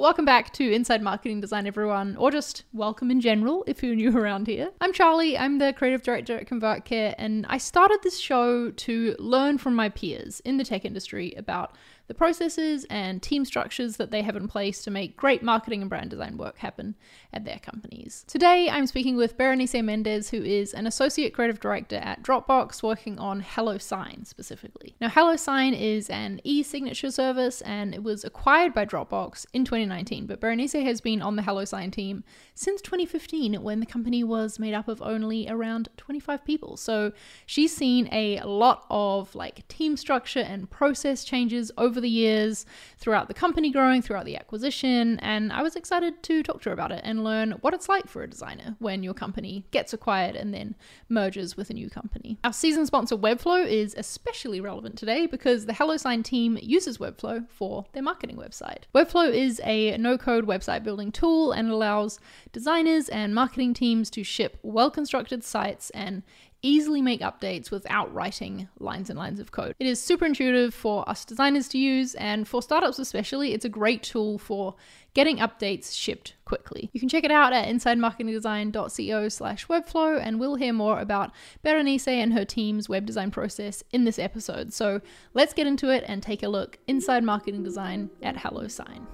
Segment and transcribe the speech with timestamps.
[0.00, 4.16] Welcome back to Inside Marketing Design, everyone, or just welcome in general if you're new
[4.18, 4.70] around here.
[4.80, 9.58] I'm Charlie, I'm the creative director at ConvertKit, and I started this show to learn
[9.58, 11.74] from my peers in the tech industry about
[12.10, 15.88] the processes and team structures that they have in place to make great marketing and
[15.88, 16.96] brand design work happen
[17.32, 18.24] at their companies.
[18.26, 23.20] Today, I'm speaking with Berenice Mendez, who is an associate creative director at Dropbox, working
[23.20, 24.96] on HelloSign specifically.
[25.00, 30.26] Now, HelloSign is an e signature service and it was acquired by Dropbox in 2019,
[30.26, 32.24] but Berenice has been on the HelloSign team
[32.56, 36.76] since 2015 when the company was made up of only around 25 people.
[36.76, 37.12] So
[37.46, 42.64] she's seen a lot of like team structure and process changes over over the years
[42.96, 46.72] throughout the company growing, throughout the acquisition, and I was excited to talk to her
[46.72, 50.34] about it and learn what it's like for a designer when your company gets acquired
[50.34, 50.74] and then
[51.10, 52.38] merges with a new company.
[52.42, 57.84] Our season sponsor Webflow is especially relevant today because the HelloSign team uses Webflow for
[57.92, 58.84] their marketing website.
[58.94, 62.18] Webflow is a no-code website building tool and allows
[62.52, 66.22] designers and marketing teams to ship well-constructed sites and
[66.62, 69.74] easily make updates without writing lines and lines of code.
[69.78, 73.68] It is super intuitive for us designers to use, and for startups especially, it's a
[73.68, 74.74] great tool for
[75.14, 76.90] getting updates shipped quickly.
[76.92, 81.32] You can check it out at insidemarketingdesign.co slash webflow, and we'll hear more about
[81.64, 84.72] Berenice and her team's web design process in this episode.
[84.72, 85.00] So
[85.34, 89.06] let's get into it and take a look inside marketing design at HelloSign.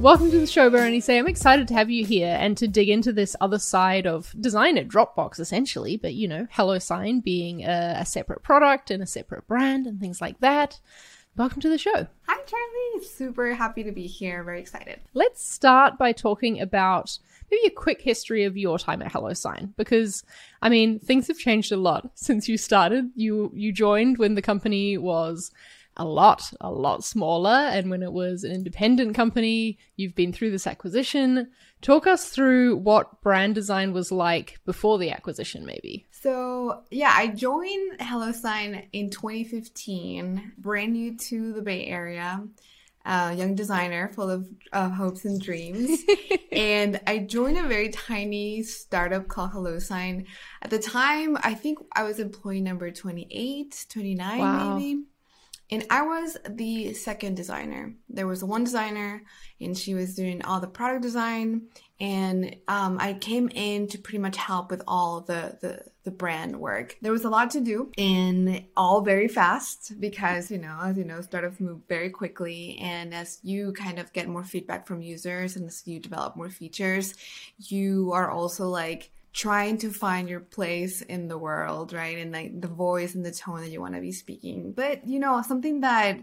[0.00, 1.08] Welcome to the show, Berenice.
[1.08, 4.78] I'm excited to have you here and to dig into this other side of design
[4.78, 5.96] at Dropbox, essentially.
[5.96, 10.20] But you know, HelloSign being a, a, separate product and a separate brand and things
[10.20, 10.78] like that.
[11.36, 12.06] Welcome to the show.
[12.28, 13.06] Hi, Charlie.
[13.06, 14.44] Super happy to be here.
[14.44, 15.00] Very excited.
[15.14, 17.18] Let's start by talking about
[17.50, 20.22] maybe a quick history of your time at HelloSign, because
[20.62, 23.10] I mean, things have changed a lot since you started.
[23.16, 25.50] You you joined when the company was
[25.98, 27.50] a lot, a lot smaller.
[27.50, 31.50] And when it was an independent company, you've been through this acquisition.
[31.82, 36.06] Talk us through what brand design was like before the acquisition, maybe.
[36.10, 42.44] So, yeah, I joined HelloSign in 2015, brand new to the Bay Area.
[43.06, 46.00] Uh, young designer full of uh, hopes and dreams.
[46.52, 50.26] and I joined a very tiny startup called HelloSign.
[50.60, 54.76] At the time, I think I was employee number 28, 29 wow.
[54.76, 55.04] maybe.
[55.70, 57.94] And I was the second designer.
[58.08, 59.22] There was one designer,
[59.60, 61.68] and she was doing all the product design.
[62.00, 66.58] And um, I came in to pretty much help with all the, the the brand
[66.58, 66.96] work.
[67.02, 71.04] There was a lot to do, and all very fast because you know, as you
[71.04, 72.78] know, startups move very quickly.
[72.80, 76.48] And as you kind of get more feedback from users, and as you develop more
[76.48, 77.14] features,
[77.58, 82.18] you are also like trying to find your place in the world, right?
[82.18, 84.72] And like the voice and the tone that you want to be speaking.
[84.72, 86.18] But, you know, something that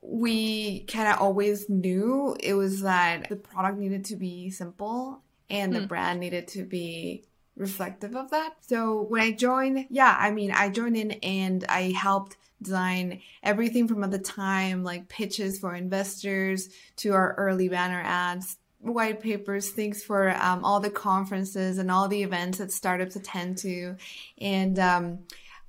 [0.00, 5.20] we kind of always knew it was that the product needed to be simple
[5.50, 5.74] and mm.
[5.74, 5.88] the hmm.
[5.88, 7.24] brand needed to be
[7.56, 8.52] reflective of that.
[8.60, 13.88] So when I joined, yeah, I mean, I joined in and I helped design everything
[13.88, 19.70] from at the time like pitches for investors to our early banner ads white papers,
[19.70, 23.96] things for um, all the conferences and all the events that startups attend to.
[24.38, 25.18] And um,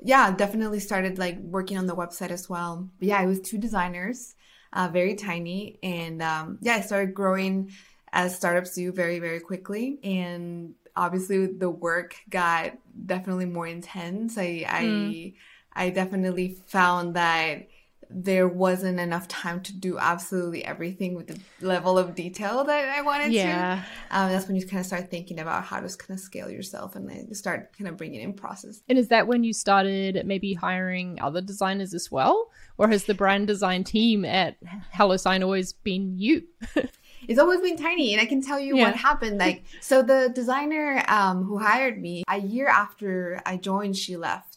[0.01, 2.89] yeah, definitely started like working on the website as well.
[2.99, 4.35] But yeah, it was two designers,
[4.73, 5.79] uh, very tiny.
[5.81, 7.71] And um, yeah, I started growing
[8.11, 9.99] as startups do very, very quickly.
[10.03, 12.73] And obviously the work got
[13.05, 14.37] definitely more intense.
[14.37, 15.33] I, mm.
[15.75, 17.67] I, I definitely found that
[18.09, 23.01] there wasn't enough time to do absolutely everything with the level of detail that I
[23.01, 23.83] wanted yeah.
[24.09, 24.17] to.
[24.17, 26.95] Um, that's when you kind of start thinking about how to kind of scale yourself
[26.95, 28.81] and then start kind of bringing in process.
[28.87, 32.49] And is that when you started maybe hiring other designers as well?
[32.77, 34.57] Or has the brand design team at
[34.93, 36.43] HelloSign always been you?
[37.27, 38.85] it's always been tiny and i can tell you yeah.
[38.85, 43.95] what happened like so the designer um, who hired me a year after i joined
[43.95, 44.54] she left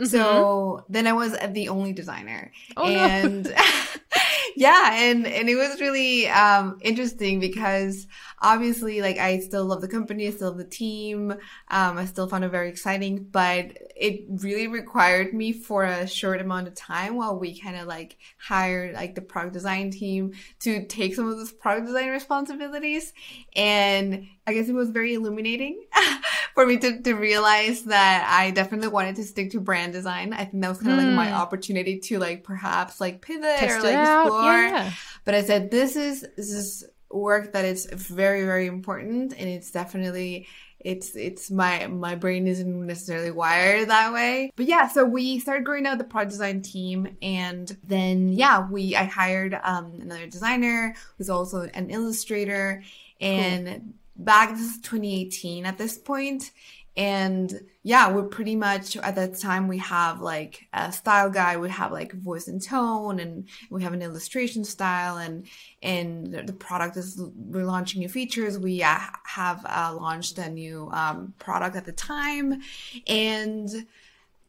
[0.00, 0.06] Mm-hmm.
[0.06, 2.52] So then I was the only designer.
[2.76, 3.50] Oh, and no.
[4.56, 8.06] yeah, and and it was really um, interesting because
[8.42, 11.32] obviously like I still love the company, I still love the team.
[11.68, 16.40] Um, I still found it very exciting, but it really required me for a short
[16.40, 20.86] amount of time while we kind of like hired like the product design team to
[20.86, 23.12] take some of those product design responsibilities.
[23.54, 25.84] And I guess it was very illuminating
[26.54, 30.32] for me to, to realize that I definitely wanted to stick to brand design.
[30.32, 31.06] I think that was kind of mm.
[31.08, 31.34] like my hmm.
[31.34, 34.52] opportunity to like perhaps like pivot Test or like explore.
[34.52, 34.92] Yeah.
[35.24, 39.70] But I said, this is, this is work that is very, very important and it's
[39.70, 40.46] definitely
[40.80, 45.64] it's it's my my brain isn't necessarily wired that way but yeah so we started
[45.64, 50.94] growing out the product design team and then yeah we i hired um, another designer
[51.18, 52.82] who's also an illustrator
[53.20, 53.80] and cool.
[54.16, 56.50] back this is 2018 at this point
[56.96, 61.58] and yeah we're pretty much at that time we have like a style guide.
[61.58, 65.46] We have like voice and tone and we have an illustration style and
[65.82, 68.58] and the product is we're launching new features.
[68.58, 72.60] We uh, have uh, launched a new um, product at the time.
[73.06, 73.68] And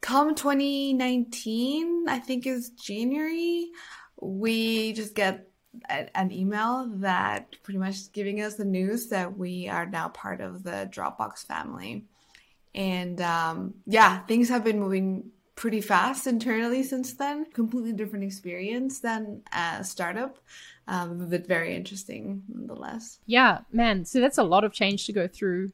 [0.00, 3.68] come 2019 i think is january
[4.20, 5.48] we just get
[5.88, 10.62] an email that pretty much giving us the news that we are now part of
[10.62, 12.04] the Dropbox family.
[12.74, 17.44] And um, yeah, things have been moving pretty fast internally since then.
[17.52, 20.38] Completely different experience than a startup,
[20.88, 23.18] um, but very interesting nonetheless.
[23.26, 24.04] Yeah, man.
[24.04, 25.72] So that's a lot of change to go through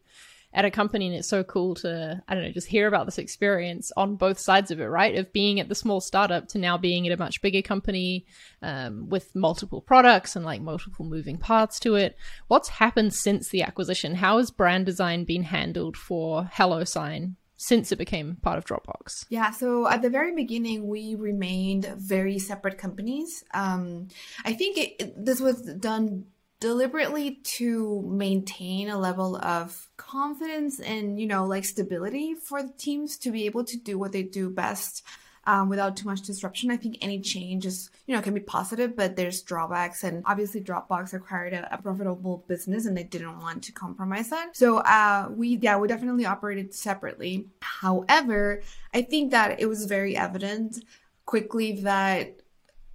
[0.52, 3.18] at a company and it's so cool to i don't know just hear about this
[3.18, 6.78] experience on both sides of it right of being at the small startup to now
[6.78, 8.24] being at a much bigger company
[8.62, 12.16] um, with multiple products and like multiple moving parts to it
[12.48, 17.96] what's happened since the acquisition how has brand design been handled for HelloSign since it
[17.96, 19.26] became part of Dropbox?
[19.28, 23.44] Yeah, so at the very beginning, we remained very separate companies.
[23.52, 24.08] Um,
[24.44, 26.26] I think it, this was done
[26.60, 33.16] deliberately to maintain a level of confidence and you know like stability for the teams
[33.18, 35.04] to be able to do what they do best
[35.48, 36.70] um, without too much disruption.
[36.70, 40.04] I think any change is, you know, can be positive, but there's drawbacks.
[40.04, 44.54] And obviously, Dropbox acquired a, a profitable business and they didn't want to compromise that.
[44.54, 47.46] So, uh, we, yeah, we definitely operated separately.
[47.62, 48.60] However,
[48.92, 50.84] I think that it was very evident
[51.24, 52.40] quickly that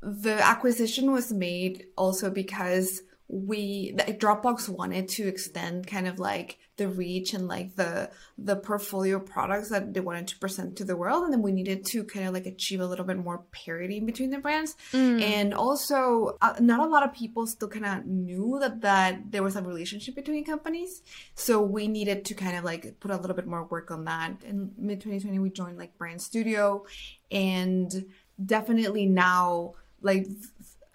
[0.01, 3.01] the acquisition was made also because
[3.33, 9.19] we Dropbox wanted to extend kind of like the reach and like the the portfolio
[9.19, 12.27] products that they wanted to present to the world and then we needed to kind
[12.27, 14.75] of like achieve a little bit more parity between the brands.
[14.91, 15.21] Mm.
[15.21, 19.41] and also uh, not a lot of people still kind of knew that that there
[19.41, 21.01] was a relationship between companies.
[21.33, 24.43] So we needed to kind of like put a little bit more work on that.
[24.43, 26.85] In mid 2020 we joined like brand studio.
[27.31, 28.05] And
[28.45, 30.27] definitely now like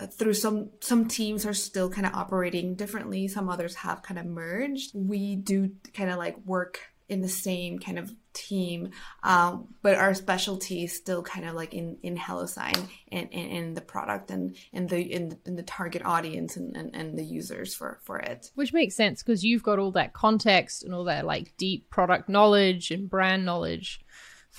[0.06, 3.28] through some some teams are still kind of operating differently.
[3.28, 4.92] Some others have kind of merged.
[4.94, 8.90] We do kind of like work in the same kind of team
[9.22, 13.80] um, but our specialty is still kind of like in in HelloSign and in the
[13.80, 17.98] product and in the in, in the target audience and, and, and the users for
[18.04, 18.50] for it.
[18.54, 22.28] Which makes sense because you've got all that context and all that like deep product
[22.28, 24.00] knowledge and brand knowledge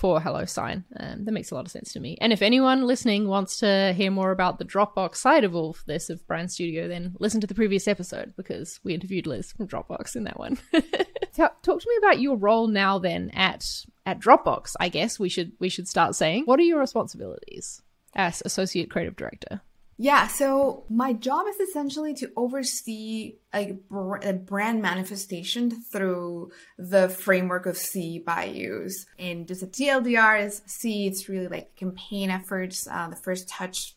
[0.00, 0.82] for HelloSign.
[0.98, 2.16] Um, that makes a lot of sense to me.
[2.22, 5.84] And if anyone listening wants to hear more about the Dropbox side of all of
[5.86, 9.68] this of Brand Studio, then listen to the previous episode because we interviewed Liz from
[9.68, 10.58] Dropbox in that one.
[11.34, 13.66] Talk to me about your role now then at
[14.06, 14.72] at Dropbox.
[14.80, 17.82] I guess we should we should start saying what are your responsibilities
[18.14, 19.60] as associate creative director?
[20.02, 23.76] Yeah, so my job is essentially to oversee a,
[24.22, 29.04] a, brand manifestation through the framework of see buy use.
[29.18, 33.94] And just a TLDR is C, it's really like campaign efforts, uh, the first touch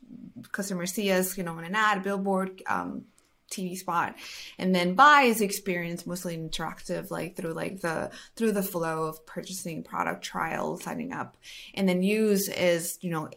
[0.51, 3.06] customer see us, you know, on an ad, billboard, um,
[3.53, 4.15] TV spot.
[4.57, 9.25] And then buy is experience mostly interactive, like through like the through the flow of
[9.25, 11.38] purchasing product trial, signing up.
[11.73, 13.29] And then use is, you know,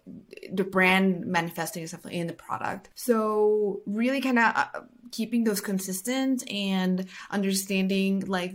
[0.53, 2.91] the brand manifesting itself in the product.
[2.95, 4.67] So really kind of uh,
[5.13, 8.55] keeping those consistent and understanding like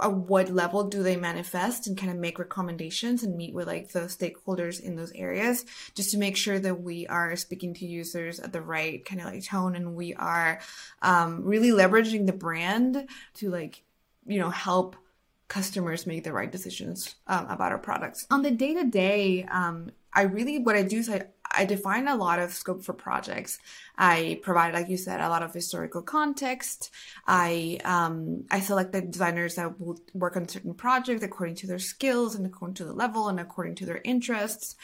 [0.00, 3.90] at what level do they manifest and kind of make recommendations and meet with like
[3.90, 8.38] the stakeholders in those areas just to make sure that we are speaking to users
[8.38, 10.60] at the right kind of like tone and we are
[11.02, 13.82] um, really leveraging the brand to like
[14.26, 14.96] you know help
[15.48, 18.26] customers make the right decisions um, about our products.
[18.30, 19.46] On the day to day
[20.12, 21.26] I really what I do is I
[21.58, 23.58] I define a lot of scope for projects.
[23.96, 26.90] I provide, like you said, a lot of historical context.
[27.26, 31.80] I um, I select the designers that will work on certain projects according to their
[31.80, 34.76] skills and according to the level and according to their interests.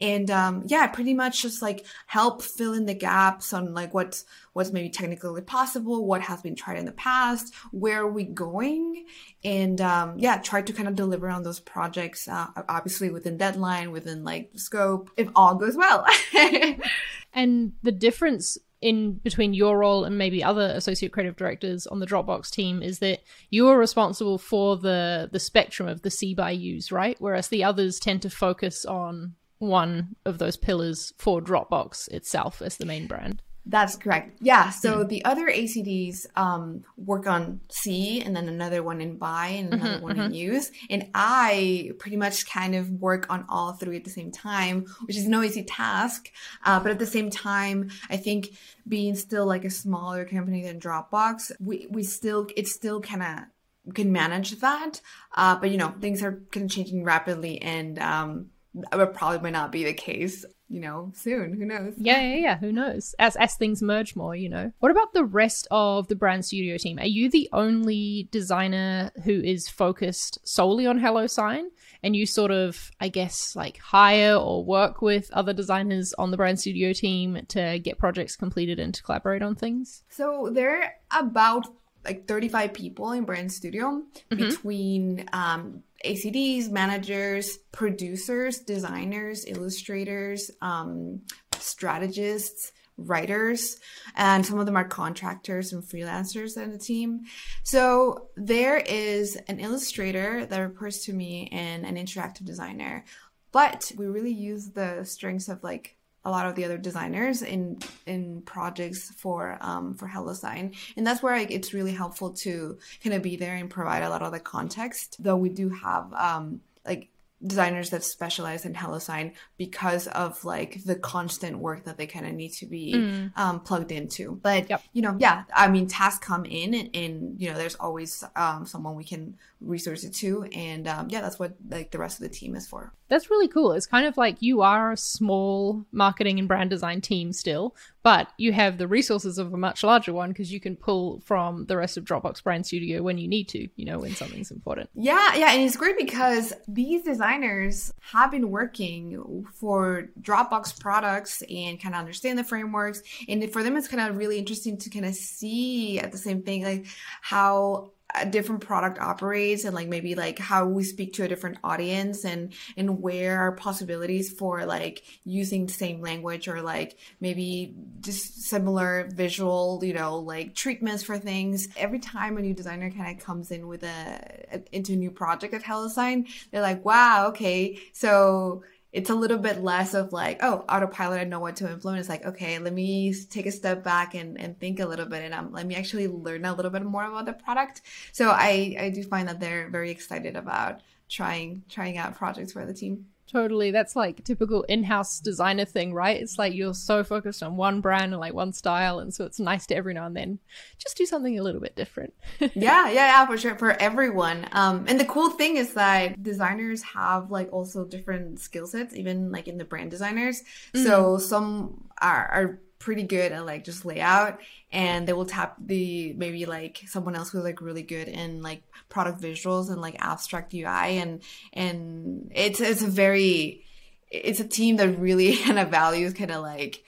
[0.00, 4.24] And um, yeah, pretty much just like help fill in the gaps on like what's
[4.52, 9.04] what's maybe technically possible, what has been tried in the past, where are we going,
[9.44, 12.28] and um, yeah, try to kind of deliver on those projects.
[12.28, 16.04] Uh, obviously within deadline, within like scope, if all goes well.
[17.32, 22.06] and the difference in between your role and maybe other associate creative directors on the
[22.06, 26.90] Dropbox team is that you are responsible for the the spectrum of the buy use,
[26.90, 27.16] right?
[27.18, 32.78] Whereas the others tend to focus on one of those pillars for Dropbox itself as
[32.78, 33.42] the main brand.
[33.70, 34.36] That's correct.
[34.40, 34.70] Yeah.
[34.70, 35.08] So mm.
[35.08, 39.94] the other ACDs um, work on C and then another one in buy and another
[39.94, 40.26] mm-hmm, one mm-hmm.
[40.26, 40.72] in use.
[40.90, 45.16] And I pretty much kind of work on all three at the same time, which
[45.16, 46.30] is no easy task.
[46.64, 48.48] Uh, but at the same time, I think
[48.88, 53.94] being still like a smaller company than Dropbox, we, we still, it's still kind of
[53.94, 55.00] can manage that.
[55.36, 59.52] Uh, but you know, things are kind of changing rapidly and, um, it probably might
[59.52, 61.52] not be the case you know, soon.
[61.54, 61.94] Who knows?
[61.96, 62.58] Yeah, yeah, yeah.
[62.58, 63.14] Who knows?
[63.18, 64.72] As as things merge more, you know.
[64.78, 66.98] What about the rest of the brand studio team?
[67.00, 71.70] Are you the only designer who is focused solely on Hello Sign?
[72.04, 76.36] And you sort of, I guess, like hire or work with other designers on the
[76.36, 80.04] brand studio team to get projects completed and to collaborate on things?
[80.08, 81.66] So there are about
[82.04, 84.36] like 35 people in brand studio mm-hmm.
[84.36, 91.22] between um, ACDs, managers, producers, designers, illustrators, um,
[91.58, 93.78] strategists, writers,
[94.16, 97.22] and some of them are contractors and freelancers in the team.
[97.62, 103.04] So there is an illustrator that reports to me and an interactive designer.
[103.52, 107.78] But we really use the strengths of like a lot of the other designers in
[108.06, 113.22] in projects for um, for HelloSign, and that's where it's really helpful to kind of
[113.22, 115.16] be there and provide a lot of the context.
[115.18, 117.09] Though we do have um, like
[117.44, 122.32] designers that specialize in HelloSign because of like the constant work that they kind of
[122.32, 123.38] need to be mm.
[123.38, 124.38] um, plugged into.
[124.42, 124.82] But yep.
[124.92, 128.66] you know, yeah, I mean, tasks come in, and, and you know, there's always um,
[128.66, 132.22] someone we can resource it to, and um, yeah, that's what like the rest of
[132.22, 132.92] the team is for.
[133.08, 133.72] That's really cool.
[133.72, 138.28] It's kind of like you are a small marketing and brand design team still, but
[138.38, 141.76] you have the resources of a much larger one because you can pull from the
[141.76, 144.90] rest of Dropbox Brand Studio when you need to, you know, when something's important.
[144.94, 151.80] Yeah, yeah, and it's great because these designers have been working for Dropbox products and
[151.80, 155.04] kind of understand the frameworks, and for them, it's kind of really interesting to kind
[155.04, 156.86] of see at the same thing like
[157.22, 161.58] how a different product operates and like maybe like how we speak to a different
[161.62, 167.74] audience and and where are possibilities for like using the same language or like maybe
[168.00, 171.68] just similar visual you know like treatments for things.
[171.76, 175.10] Every time a new designer kind of comes in with a, a into a new
[175.10, 180.38] project at HelloSign they're like wow okay so it's a little bit less of like,
[180.42, 182.08] oh, autopilot, I know what to influence.
[182.08, 185.32] Like, okay, let me take a step back and, and think a little bit and
[185.32, 187.82] um, let me actually learn a little bit more about the product.
[188.12, 192.66] So I, I do find that they're very excited about trying, trying out projects for
[192.66, 193.06] the team.
[193.30, 193.70] Totally.
[193.70, 196.20] That's like typical in-house designer thing, right?
[196.20, 199.38] It's like you're so focused on one brand and like one style and so it's
[199.38, 200.40] nice to every now and then
[200.78, 202.12] just do something a little bit different.
[202.40, 204.46] yeah, yeah, yeah, for sure for everyone.
[204.52, 209.30] Um and the cool thing is that designers have like also different skill sets even
[209.30, 210.42] like in the brand designers.
[210.74, 210.84] Mm-hmm.
[210.84, 214.40] So some are are pretty good at like just layout
[214.72, 218.62] and they will tap the maybe like someone else who's like really good in like
[218.88, 221.22] product visuals and like abstract UI and
[221.52, 223.62] and it's it's a very
[224.10, 226.82] it's a team that really kind of values kind of like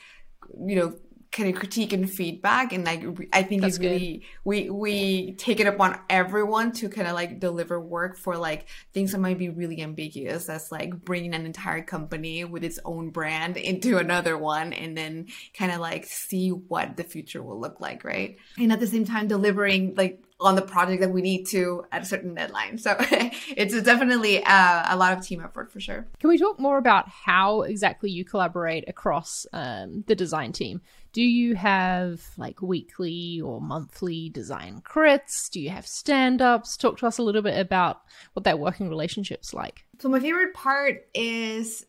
[0.66, 0.94] you know
[1.32, 4.26] kind of critique and feedback and like i think That's it's really good.
[4.44, 9.12] we we take it upon everyone to kind of like deliver work for like things
[9.12, 13.56] that might be really ambiguous that's like bringing an entire company with its own brand
[13.56, 18.04] into another one and then kind of like see what the future will look like
[18.04, 21.84] right and at the same time delivering like on the project that we need to
[21.92, 22.76] at a certain deadline.
[22.76, 26.06] So it's definitely uh, a lot of team effort for sure.
[26.18, 30.80] Can we talk more about how exactly you collaborate across um, the design team?
[31.12, 35.50] Do you have like weekly or monthly design crits?
[35.50, 36.76] Do you have stand ups?
[36.76, 38.00] Talk to us a little bit about
[38.32, 39.84] what that working relationship's like.
[39.98, 41.86] So, my favorite part is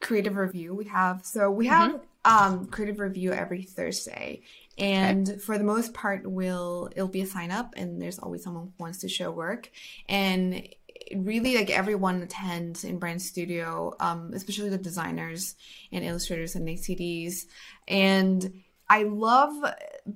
[0.00, 0.74] creative review.
[0.74, 2.54] We have, so we have mm-hmm.
[2.54, 4.42] um, creative review every Thursday
[4.78, 5.38] and okay.
[5.38, 8.72] for the most part will it'll be a sign up and there's always someone who
[8.78, 9.70] wants to show work
[10.08, 10.66] and
[11.16, 15.54] really like everyone attends in brand studio um, especially the designers
[15.90, 17.46] and illustrators and acds
[17.88, 19.52] and i love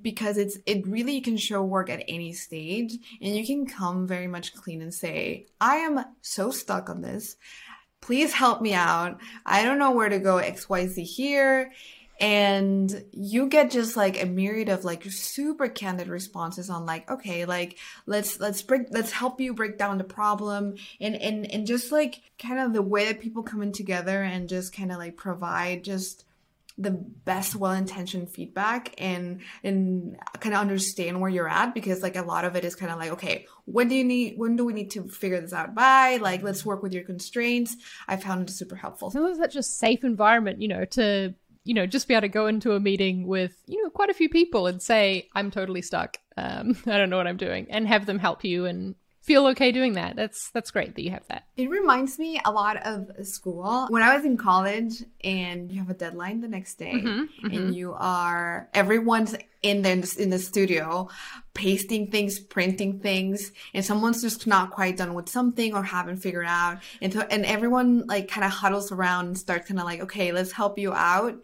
[0.01, 4.07] because it's it really you can show work at any stage and you can come
[4.07, 7.37] very much clean and say i am so stuck on this.
[7.99, 9.19] Please help me out.
[9.45, 11.71] I don't know where to go xyz here
[12.19, 17.45] and you get just like a myriad of like super candid responses on like okay
[17.45, 20.75] like let's let's break let's help you break down the problem.
[20.99, 24.49] And and and just like kind of the way that people come in together and
[24.49, 26.25] just kind of like provide just
[26.79, 32.21] the best well-intentioned feedback and and kind of understand where you're at because like a
[32.21, 34.73] lot of it is kind of like okay when do you need when do we
[34.73, 35.75] need to figure this out?
[35.75, 37.75] By like let's work with your constraints.
[38.07, 39.11] I found it super helpful.
[39.13, 41.33] It's such a safe environment you know to
[41.67, 44.13] you know, just be able to go into a meeting with, you know, quite a
[44.13, 46.17] few people and say, I'm totally stuck.
[46.37, 48.95] Um, I don't know what I'm doing and have them help you and
[49.27, 50.15] feel okay doing that.
[50.15, 51.43] That's that's great that you have that.
[51.57, 53.85] It reminds me a lot of school.
[53.89, 57.55] When I was in college and you have a deadline the next day Mhm, mhm.
[57.55, 61.09] and you are everyone's in the in the studio
[61.53, 66.45] pasting things, printing things, and someone's just not quite done with something or haven't figured
[66.47, 66.77] out.
[67.01, 70.31] And so and everyone like kind of huddles around and starts kind of like, okay,
[70.31, 71.35] let's help you out.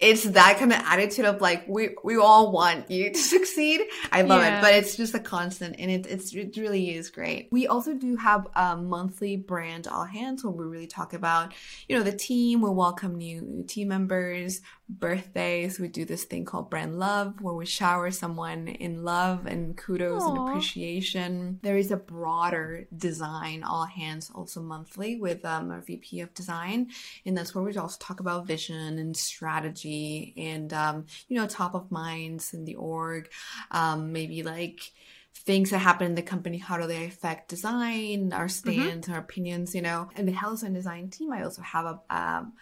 [0.00, 3.80] It's that kind of attitude of like we we all want you to succeed.
[4.12, 4.58] I love Yeah.
[4.58, 7.48] it, but it's just a constant, and it it's it really is great.
[7.50, 11.52] We also do have a monthly brand all hands where we really talk about
[11.88, 12.60] you know the team.
[12.60, 15.78] We welcome new, new team members, birthdays.
[15.78, 20.24] We do this thing called brand love where we shower someone in love and kudos
[20.24, 21.60] and appreciation.
[21.62, 26.90] There is a broader design all hands also monthly with um, our VP of design,
[27.26, 31.74] and that's where we also talk about vision and strategy and um, you know top
[31.74, 33.28] of minds in the org,
[33.70, 34.92] um, maybe like
[35.34, 39.72] things that happen in the company how do they affect design our stands our opinions
[39.72, 42.52] you know and the health and design team i also have a um,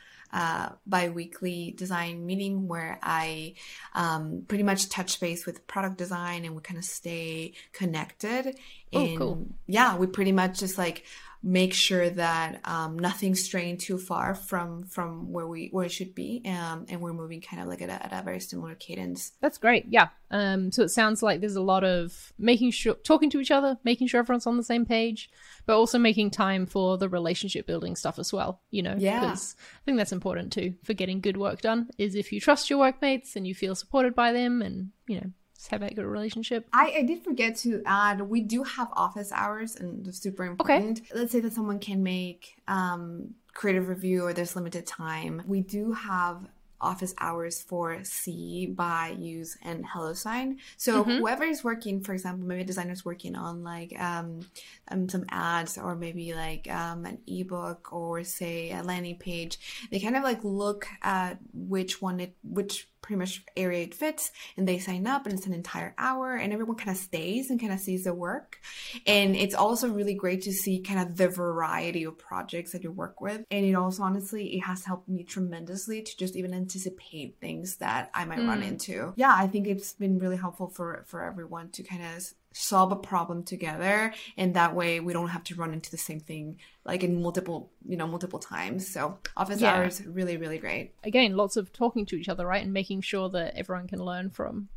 [0.40, 3.54] uh, bi-weekly design meeting where i
[3.94, 8.54] um, pretty much touch base with product design and we kind of stay connected
[8.92, 9.46] Oh, and cool.
[9.66, 11.04] yeah we pretty much just like
[11.48, 16.12] make sure that um, nothing's straying too far from from where we where it should
[16.12, 19.30] be um, and we're moving kind of like at a, at a very similar cadence
[19.40, 19.86] That's great.
[19.88, 20.08] Yeah.
[20.32, 23.78] Um, so it sounds like there's a lot of making sure, talking to each other,
[23.84, 25.30] making sure everyone's on the same page,
[25.66, 28.60] but also making time for the relationship building stuff as well.
[28.72, 29.20] You know, Yeah.
[29.20, 31.90] because I think that's important too for getting good work done.
[31.96, 35.30] Is if you trust your workmates and you feel supported by them, and you know,
[35.68, 36.68] have a good relationship.
[36.72, 41.00] I, I did forget to add we do have office hours and it's super important.
[41.00, 41.18] Okay.
[41.18, 45.42] Let's say that someone can make um, creative review or there's limited time.
[45.46, 46.46] We do have
[46.80, 50.58] office hours for C, buy use, and hello sign.
[50.76, 54.40] So whoever is working, for example, maybe a designer's working on like um,
[54.88, 59.58] um, some ads or maybe like um, an ebook or say a landing page,
[59.90, 64.30] they kind of like look at which one it which pretty much area it fits
[64.56, 67.60] and they sign up and it's an entire hour and everyone kind of stays and
[67.60, 68.58] kind of sees the work.
[69.06, 72.90] And it's also really great to see kind of the variety of projects that you
[72.90, 73.44] work with.
[73.50, 78.10] And it also honestly it has helped me tremendously to just even anticipate things that
[78.14, 78.68] i might run Mm.
[78.68, 79.12] into.
[79.16, 82.24] Yeah i think it's been really helpful for for everyone to kind of
[82.58, 86.18] solve a problem together and that way we don't have to run into the same
[86.18, 89.74] thing like in multiple you know multiple times so office Yeah.
[89.74, 93.28] hours really really great Again, lots of talking to each other, right, and making sure
[93.28, 94.68] that everyone can learn from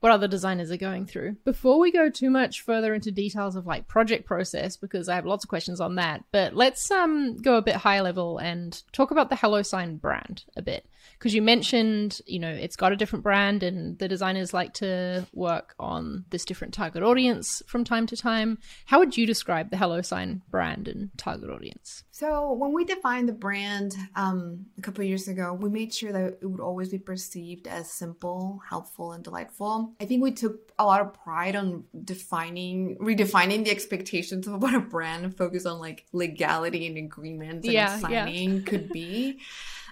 [0.00, 1.36] what other designers are going through.
[1.46, 5.24] Before we go too much further into details of like project process, because I have
[5.24, 9.10] lots of questions on that, but let's um go a bit higher level and talk
[9.10, 10.86] about the HelloSign brand a bit.
[11.18, 15.26] Because you mentioned, you know, it's got a different brand and the designers like to
[15.32, 18.58] work on this different target audience from time to time.
[18.86, 22.04] How would you describe the hello sign brand and target audience?
[22.10, 26.12] So when we defined the brand um, a couple of years ago, we made sure
[26.12, 29.94] that it would always be perceived as simple, helpful, and delightful.
[30.00, 34.74] I think we took a lot of pride on defining, redefining the expectations of what
[34.74, 38.00] a brand focused on like legality and agreements and Yeah, yeah.
[38.00, 39.40] signing could be.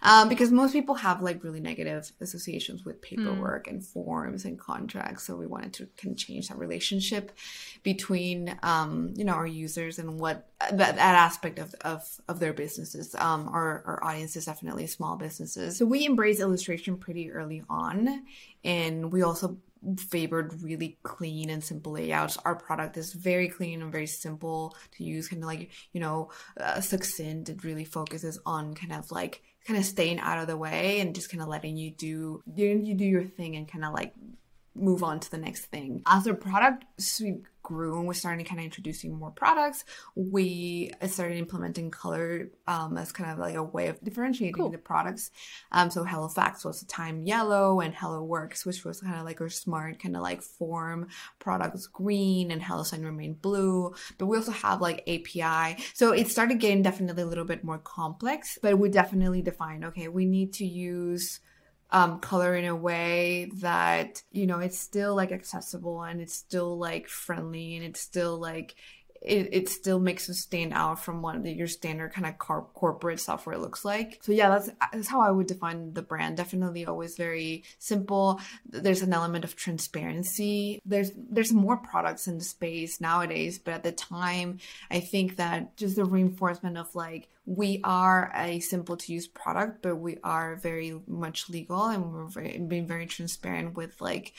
[0.05, 5.27] Um, because most people have like really negative associations with paperwork and forms and contracts.
[5.27, 7.33] So we wanted to kind of change that relationship
[7.83, 12.53] between, um, you know, our users and what that, that aspect of, of, of their
[12.53, 13.15] businesses.
[13.15, 15.79] Um, our, our audience is definitely small businesses.
[15.79, 18.25] So we embraced illustration pretty early on.
[18.63, 19.57] And we also
[19.99, 22.37] favored really clean and simple layouts.
[22.45, 26.31] Our product is very clean and very simple to use, kind of like, you know,
[26.61, 27.49] uh, succinct.
[27.49, 31.15] It really focuses on kind of like, kind of staying out of the way and
[31.15, 34.15] just kind of letting you do, you, do your thing and kind of like
[34.75, 36.03] move on to the next thing.
[36.07, 41.37] As a product suite grew and we started kind of introducing more products, we started
[41.37, 44.71] implementing color um, as kind of like a way of differentiating Cool.
[44.71, 45.33] the products.
[45.73, 49.41] Um, so HelloFax was the time yellow and Hello Works, which was kind of like
[49.41, 51.09] our smart kind of like form
[51.41, 53.93] products green and Hello Sign remained blue.
[54.19, 55.83] But we also have like API.
[55.95, 60.07] So it started getting definitely a little bit more complex, but we definitely defined, okay,
[60.09, 61.41] we need to use
[61.95, 66.77] um, color in a way that you know it's still like accessible and it's still
[66.77, 68.75] like friendly and it's still like
[69.23, 72.67] it, it still makes us stand out from what the, your standard kind of cor-
[72.75, 74.19] corporate software looks like.
[74.23, 76.37] So yeah, that's that's how I would define the brand.
[76.37, 78.41] Definitely always very simple.
[78.69, 80.83] There's an element of transparency.
[80.85, 84.59] There's there's more products in the space nowadays, but at the time,
[84.91, 89.83] I think that just the reinforcement of like we are a simple to use product,
[89.83, 94.33] but we are very much legal and we're very, being very transparent with like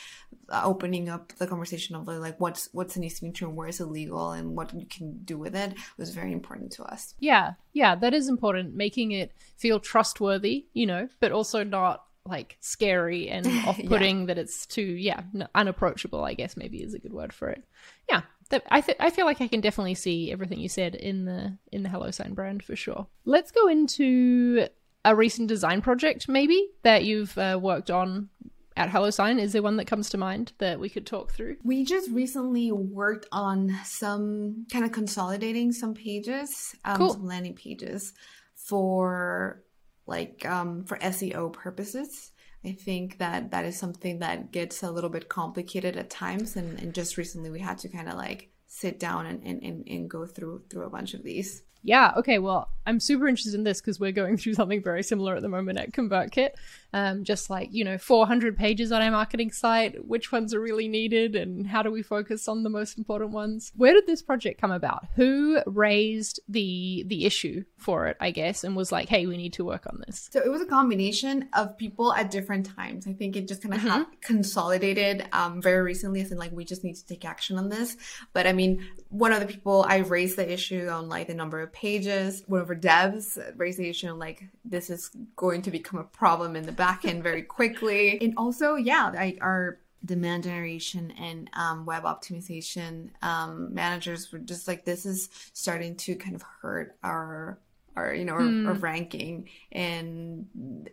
[0.50, 4.56] uh, opening up the conversation of like what's what's be true, where is illegal, and
[4.56, 7.13] what you can do with it was very important to us.
[7.20, 8.76] Yeah, yeah, that is important.
[8.76, 14.26] Making it feel trustworthy, you know, but also not like scary and off-putting yeah.
[14.26, 15.22] that it's too yeah
[15.54, 16.24] unapproachable.
[16.24, 17.63] I guess maybe is a good word for it.
[18.10, 21.25] Yeah, that I th- I feel like I can definitely see everything you said in
[21.25, 23.08] the in the HelloSign brand for sure.
[23.25, 24.67] Let's go into
[25.03, 28.29] a recent design project maybe that you've uh, worked on
[28.77, 29.39] at HelloSign.
[29.39, 31.58] Is there one that comes to mind that we could talk through?
[31.63, 37.13] We just recently worked on some kind of consolidating some pages, um, cool.
[37.13, 38.13] some landing pages
[38.55, 39.63] for
[40.08, 42.31] like um, for SEO purposes.
[42.65, 46.80] I think that that is something that gets a little bit complicated at times, and,
[46.80, 50.25] and just recently we had to kind of like sit down and, and, and go
[50.25, 51.63] through through a bunch of these.
[51.84, 52.13] Yeah.
[52.17, 52.39] Okay.
[52.39, 55.49] Well, I'm super interested in this because we're going through something very similar at the
[55.49, 56.49] moment at ConvertKit.
[56.95, 60.88] Um, just like, you know, 400 pages on our marketing site, which ones are really
[60.88, 63.73] needed and how do we focus on the most important ones?
[63.75, 65.03] Where did this project come about?
[65.15, 69.51] Who raised the the issue for it, I guess, and was like, hey, we need
[69.53, 70.29] to work on this?
[70.31, 73.08] So it was a combination of people at different times.
[73.08, 74.03] I think it just kind of mm-hmm.
[74.21, 77.97] consolidated um, very recently as in like, we just need to take action on this.
[78.31, 81.60] But I mean, one of the people I raised the issue on like the number
[81.60, 85.71] of pages, one of our devs raised the issue on like, this is going to
[85.71, 88.19] become a problem in the back back end very quickly.
[88.26, 94.67] And also, yeah, like our demand generation and um, web optimization um, managers were just
[94.67, 97.60] like, this is starting to kind of hurt our
[97.95, 98.67] our you know our, mm.
[98.67, 100.48] our, ranking and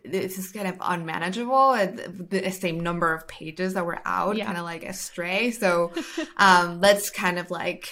[0.05, 1.73] this is kind of unmanageable
[2.29, 4.45] the same number of pages that were out yeah.
[4.45, 5.91] kind of like astray so
[6.37, 7.89] um, let's kind of like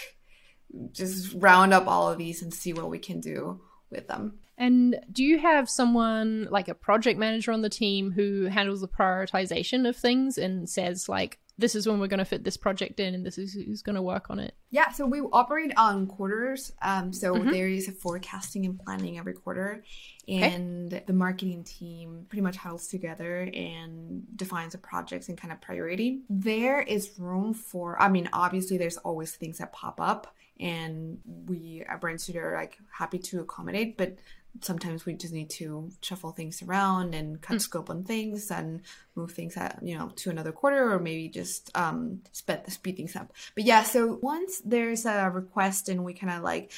[0.93, 3.59] just round up all of these and see what we can do
[3.89, 8.45] with them and do you have someone like a project manager on the team who
[8.45, 12.43] handles the prioritization of things and says like this is when we're going to fit
[12.43, 15.19] this project in and this is who's going to work on it yeah so we
[15.33, 17.49] operate on quarters um, so mm-hmm.
[17.49, 19.83] there is a forecasting and planning every quarter
[20.27, 21.03] and okay.
[21.07, 26.21] the marketing team pretty much huddles together and defines the projects and kind of priority
[26.29, 31.83] there is room for i mean obviously there's always things that pop up and we
[31.89, 34.17] at brand studio are like happy to accommodate but
[34.59, 37.61] sometimes we just need to shuffle things around and cut mm.
[37.61, 38.81] scope on things and
[39.15, 43.15] move things at you know to another quarter or maybe just um speed, speed things
[43.15, 46.71] up but yeah so once there's a request and we kind of like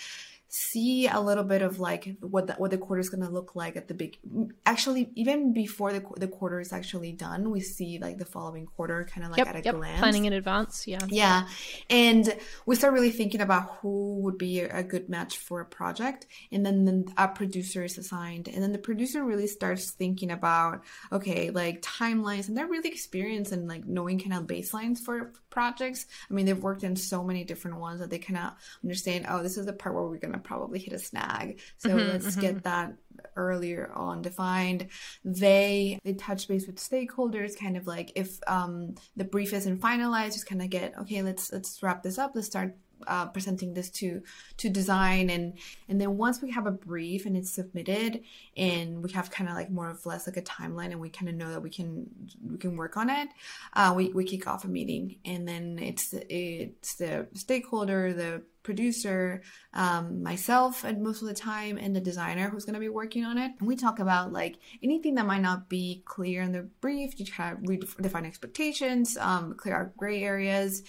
[0.55, 3.55] see a little bit of like what the, what the quarter is going to look
[3.55, 4.19] like at the big
[4.67, 9.03] actually even before the, the quarter is actually done we see like the following quarter
[9.11, 9.73] kind of like yep, at a yep.
[9.73, 11.47] glance planning in advance yeah yeah
[11.89, 12.37] and
[12.67, 16.63] we start really thinking about who would be a good match for a project and
[16.63, 21.49] then, then a producer is assigned and then the producer really starts thinking about okay
[21.49, 26.33] like timelines and they're really experienced in like knowing kind of baselines for projects i
[26.33, 28.51] mean they've worked in so many different ones that they kind of
[28.83, 31.59] understand oh this is the part where we're going to probably hit a snag.
[31.77, 32.41] So mm-hmm, let's mm-hmm.
[32.41, 32.93] get that
[33.35, 34.87] earlier on defined.
[35.23, 40.33] They they touch base with stakeholders, kind of like if um, the brief isn't finalized,
[40.33, 41.21] just kind of get okay.
[41.21, 42.31] Let's let's wrap this up.
[42.35, 42.75] Let's start
[43.07, 44.21] uh, presenting this to
[44.57, 45.57] to design and
[45.89, 48.23] and then once we have a brief and it's submitted
[48.55, 51.29] and we have kind of like more of less like a timeline and we kind
[51.29, 52.07] of know that we can
[52.49, 53.27] we can work on it
[53.73, 59.41] uh, we, we kick off a meeting and then it's it's the stakeholder the producer,
[59.73, 63.25] um, myself, and most of the time, and the designer who's going to be working
[63.25, 63.51] on it.
[63.59, 67.19] And we talk about like anything that might not be clear in the brief.
[67.19, 70.83] You kind of redefine expectations, um, clear out gray areas,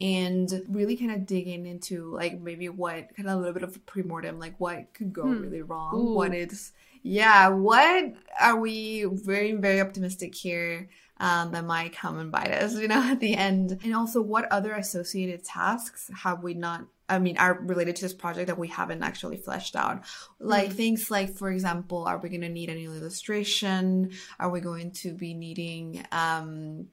[0.00, 3.76] and really kind of digging into like maybe what kind of a little bit of
[3.76, 5.40] a premortem, like what could go hmm.
[5.40, 6.14] really wrong, Ooh.
[6.14, 10.88] what is yeah, what are we very very optimistic here?
[11.18, 13.78] Um, that might come and bite us, you know, at the end.
[13.82, 18.14] And also, what other associated tasks have we not I mean, are related to this
[18.14, 20.04] project that we haven't actually fleshed out.
[20.40, 24.10] Like mm things like, for example, are we going to need any illustration?
[24.38, 26.88] Are we going to be needing um,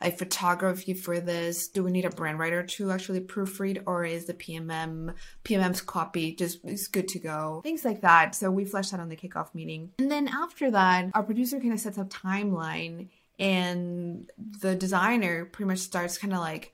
[0.00, 1.68] a photography for this?
[1.68, 5.14] Do we need a brand writer to actually proofread, or is the PMM
[5.44, 7.60] PMM's copy just is good to go?
[7.62, 8.34] Things like that.
[8.34, 11.72] So we fleshed that on the kickoff meeting, and then after that, our producer kind
[11.72, 16.72] of sets up timeline and the designer pretty much starts kind of like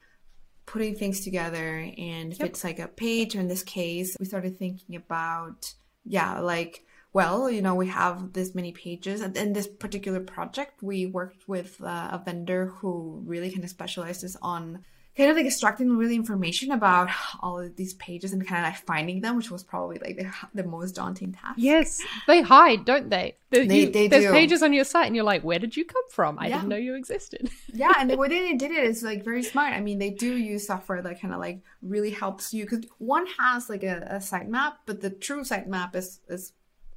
[0.66, 2.48] putting things together and if yep.
[2.48, 5.74] it's like a page or in this case we started thinking about
[6.06, 10.82] yeah like well you know we have this many pages and in this particular project
[10.82, 14.82] we worked with uh, a vendor who really kind of specializes on
[15.16, 17.08] kind of like extracting really information about
[17.40, 20.32] all of these pages and kind of like finding them, which was probably like the,
[20.54, 21.54] the most daunting task.
[21.56, 23.36] Yes, they hide, don't they?
[23.50, 24.32] The, They- you- they there's do.
[24.32, 26.38] pages on your site, and you're like, where did you come from?
[26.38, 26.56] I Yeah.
[26.56, 27.48] didn't know you existed.
[27.72, 29.72] yeah, and the way they did it is like very smart.
[29.72, 33.26] I mean, they do use software that kind of like really helps you because one
[33.38, 36.52] has like a, a sitemap, but the true sitemap is is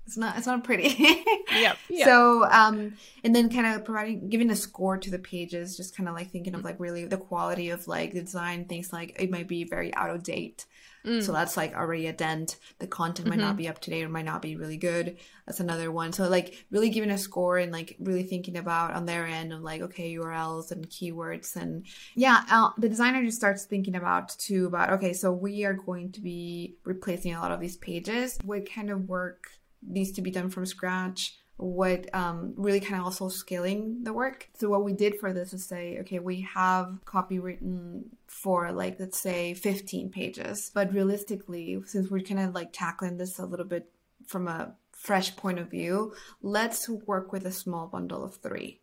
[0.07, 1.23] it's not it's not pretty.
[1.49, 1.77] Yep.
[1.89, 2.05] Yeah.
[2.05, 2.93] So um
[3.23, 6.31] and then kind of providing giving a score to the pages, just kind of like
[6.31, 9.63] thinking of like really the quality of like the design, things like it might be
[9.63, 10.65] very out of date.
[11.05, 11.23] Mm.
[11.23, 12.57] So that's like already a dent.
[12.79, 15.17] The content might not be up to date or might not be really good.
[15.45, 16.11] That's another one.
[16.11, 19.61] So like really giving a score and like really thinking about on their end of
[19.61, 24.67] like okay URLs and keywords and yeah, uh, the designer just starts thinking about too
[24.67, 28.37] about okay, so we are going to be replacing a lot of these pages.
[28.43, 29.47] What kind of work
[29.87, 31.37] needs to be done from scratch?
[31.57, 34.47] What um, really kind of also scaling the work.
[34.59, 38.99] So what we did for this is say, okay, we have copy written for like
[38.99, 43.65] let's say 15 pages, but realistically, since we're kind of like tackling this a little
[43.65, 43.89] bit
[44.27, 48.81] from a fresh point of view, let's work with a small bundle of three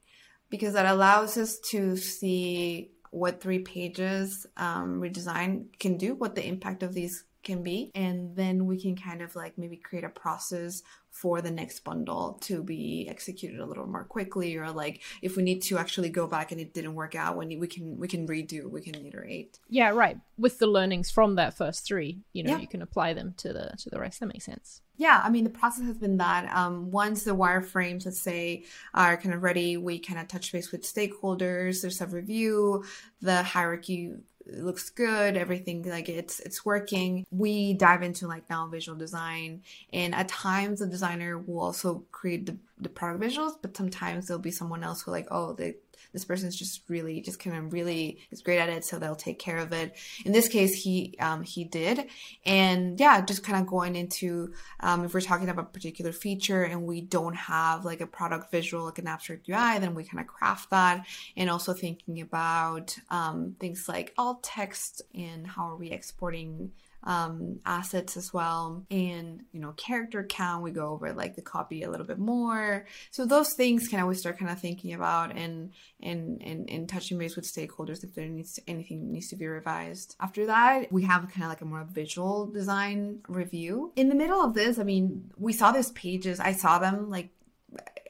[0.50, 6.46] because that allows us to see what three pages um, redesign can do, what the
[6.46, 10.08] impact of these can be, and then we can kind of like maybe create a
[10.08, 15.36] process for the next bundle to be executed a little more quickly, or like if
[15.36, 18.08] we need to actually go back and it didn't work out, when we can we
[18.08, 19.58] can redo, we can iterate.
[19.68, 20.18] yeah, right.
[20.36, 22.58] With the learnings from that first three, you know, Yeah.
[22.58, 24.18] you can apply them to the to the rest.
[24.20, 24.80] That makes sense.
[24.96, 29.16] Yeah, I mean, the process has been that um, once the wireframes, let's say, are
[29.16, 31.82] kind of ready, we kind of touch base with stakeholders.
[31.82, 32.84] There's a review.
[33.20, 34.12] The hierarchy
[34.46, 35.36] looks good.
[35.36, 37.26] Everything like it's it's working.
[37.30, 42.46] We dive into like now visual design, and at times the designer will also create
[42.46, 45.76] the the product visuals, but sometimes there'll be someone else who like, oh, they
[46.14, 49.38] this person's just really just kind of really is great at it so they'll take
[49.38, 49.94] care of it.
[50.24, 52.06] In this case he um, he did.
[52.46, 56.62] And yeah just kind of going into um, if we're talking about a particular feature
[56.62, 60.20] and we don't have like a product visual like an abstract ui then we kind
[60.20, 61.04] of craft that.
[61.36, 66.72] And also thinking about um, things like alt text and how are we exporting
[67.04, 68.84] um, assets as well.
[68.90, 72.86] And you know character count we go over like the copy a little bit more.
[73.10, 77.18] So those things of we start kind of thinking about and and and, and touching
[77.18, 80.16] base with stakeholders if there needs to, anything needs to be revised.
[80.20, 83.92] After that we have kind of like a more visual design review.
[83.96, 86.40] In the middle of this i mean we saw these pages.
[86.40, 87.30] I saw them like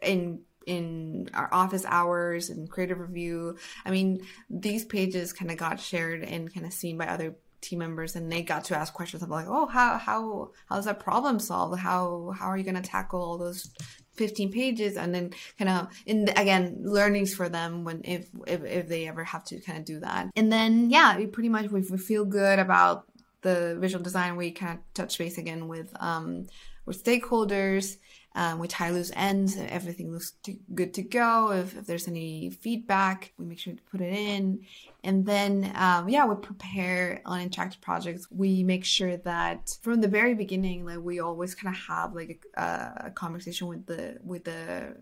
[0.03, 3.57] in in our office hours and creative review.
[3.85, 7.79] I mean these pages kind of got shared and kind of seen by other team
[7.79, 9.23] members and they got to ask questions.
[9.23, 11.79] Of like oh how how how's that problem solved?
[11.81, 13.71] How how are you going to tackle all those
[14.15, 14.97] 15 pages?
[14.97, 19.09] And then kind of in the, again learnings for them when if, if if they
[19.09, 20.31] ever have to kind of do that.
[20.37, 23.07] And then yeah we pretty much we, we feel good about
[23.43, 24.37] the visual design.
[24.37, 26.47] We kind of touch base again with um
[26.87, 27.97] with stakeholders
[28.35, 31.53] um, we tie loose ends everything looks to, good to go.
[31.53, 34.65] If, if there's any feedback we make sure to put it in.
[35.03, 38.27] And then um, yeah we prepare on interactive projects.
[38.31, 42.45] We make sure that from the very beginning like we always kind of have like
[42.57, 44.97] a, a conversation with the with the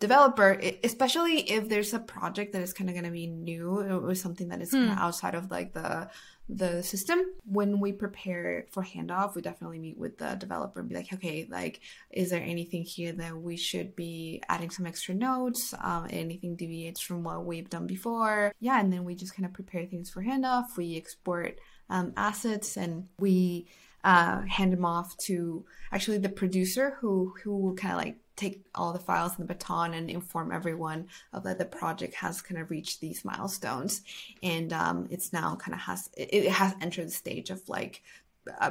[0.00, 3.70] developer especially if there's a project that is kind of going to be new
[4.06, 6.08] or something that is kind of outside of like the
[6.48, 10.94] the system when we prepare for handoff we definitely meet with the developer and be
[10.94, 11.80] like okay like
[12.10, 15.72] is there anything here that we should be adding some extra notes?
[15.80, 18.52] Um, anything deviates from what we've done before?
[18.60, 21.58] Yeah and then we just kind of prepare things for handoff we export
[21.88, 23.66] um, assets and we
[24.04, 28.64] uh, hand them off to actually the producer who who will kind of like take
[28.74, 32.60] all the files and the baton and inform everyone of that the project has kind
[32.60, 34.02] of reached these milestones.
[34.42, 38.02] And um, it's now kind of has it, it has entered the stage of like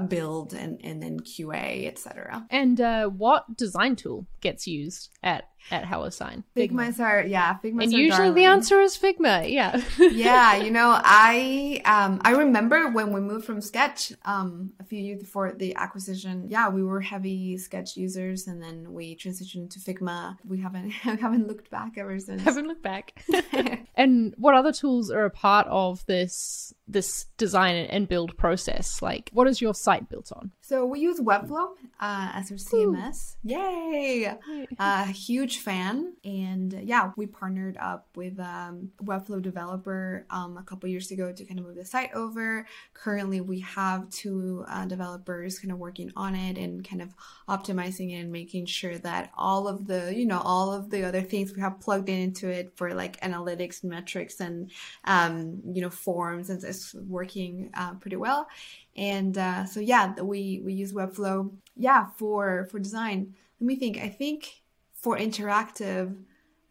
[0.07, 5.83] build and and then qa etc And uh, what design tool gets used at at
[5.83, 6.43] HelloSign?
[6.55, 9.49] figmas are yeah figmas And usually the answer is Figma.
[9.49, 9.81] Yeah.
[9.99, 14.99] yeah, you know, I um I remember when we moved from Sketch um a few
[14.99, 16.47] years before the acquisition.
[16.49, 20.37] Yeah, we were heavy Sketch users, and then we transitioned to Figma.
[20.45, 22.41] We haven't we haven't looked back ever since.
[22.43, 23.23] Haven't looked back.
[23.95, 29.01] and what other tools are a part of this this design and build process?
[29.01, 30.51] Like, what is your site built on?
[30.71, 33.35] So we use Webflow uh, as our CMS.
[33.45, 33.49] Ooh.
[33.49, 34.23] Yay!
[34.23, 34.37] A
[34.79, 36.13] uh, huge fan.
[36.23, 41.43] And yeah, we partnered up with um, Webflow developer um, a couple years ago to
[41.43, 42.65] kind of move the site over.
[42.93, 47.13] Currently, we have two uh, developers kind of working on it and kind of
[47.49, 51.21] optimizing it and making sure that all of the, you know, all of the other
[51.21, 54.71] things we have plugged into it for like analytics, metrics, and,
[55.03, 58.47] um, you know, forms and it's working uh, pretty well.
[58.95, 61.51] And uh, so yeah, we we use Webflow.
[61.75, 63.35] Yeah, for for design.
[63.59, 63.97] Let me think.
[63.97, 66.15] I think for interactive,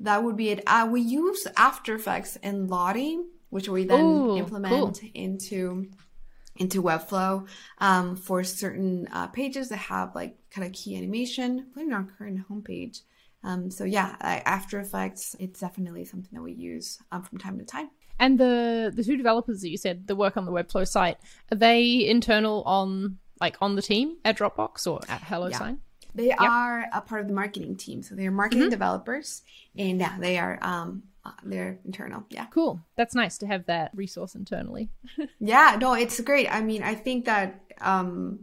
[0.01, 0.63] that would be it.
[0.67, 5.11] Uh, we use After Effects and Lottie, which we then Ooh, implement cool.
[5.15, 5.89] into
[6.57, 11.93] into Webflow um, for certain uh, pages that have like kind of key animation, including
[11.93, 13.01] our current homepage.
[13.43, 17.65] Um, so yeah, After Effects, it's definitely something that we use um, from time to
[17.65, 17.89] time.
[18.21, 21.17] And the the two developers that you said that work on the Webflow site
[21.51, 25.71] are they internal on like on the team at Dropbox or at HelloSign?
[25.71, 25.75] Yeah.
[26.15, 26.41] They yep.
[26.41, 28.71] are a part of the marketing team, so they're marketing mm-hmm.
[28.71, 29.43] developers,
[29.77, 32.25] and yeah, they are um uh, they're internal.
[32.29, 32.81] Yeah, cool.
[32.97, 34.91] That's nice to have that resource internally.
[35.41, 36.53] yeah, no, it's great.
[36.53, 38.41] I mean, I think that um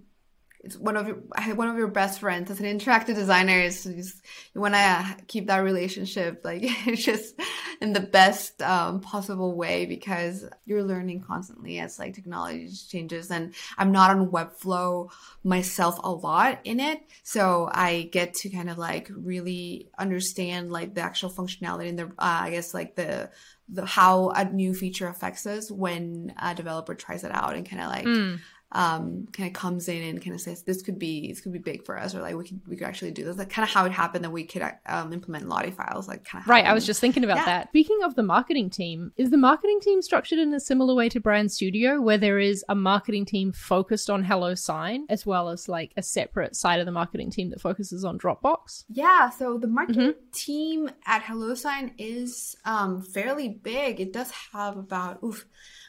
[0.61, 1.17] it's one of your
[1.55, 3.59] one of your best friends as an interactive designer.
[3.59, 6.61] Is, you want to keep that relationship like
[6.95, 7.35] just
[7.79, 13.29] in the best um, possible way because you're learning constantly as like technology changes.
[13.29, 15.09] And i'm not on webflow
[15.43, 17.01] myself a lot in it.
[17.23, 22.05] So i get to kind of like really understand like the actual functionality and the
[22.05, 23.29] uh, i guess like the
[23.69, 27.81] the how a new feature affects us when a developer tries it out and kind
[27.81, 28.39] of like mm
[28.73, 31.59] um, kind of comes in and kind of says this could be this could be
[31.59, 33.37] big for us or like we could we could actually do this.
[33.37, 36.43] Like kind of how it happened that we could um, implement lottie files like kind
[36.43, 37.45] of right i was just thinking about yeah.
[37.45, 37.69] that.
[37.69, 41.19] Speaking of the marketing team is the marketing team structured in a similar way to
[41.19, 45.93] brand studio where there is a marketing team focused on HelloSign as well as like
[45.95, 48.83] a separate side of the marketing team that focuses on dropbox?
[48.89, 50.31] Yeah so the marketing mm-hmm.
[50.33, 54.01] team at HelloSign is um, fairly big.
[54.01, 55.45] It does have about oof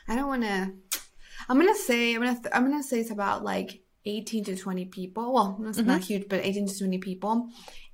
[0.09, 0.73] i don't want to
[1.49, 4.87] I'm gonna say I'm gonna th- I'm gonna say it's about like 18 to 20
[4.87, 5.33] people.
[5.33, 5.89] Well, it's mm-hmm.
[5.89, 7.49] not huge, but 18 to 20 people,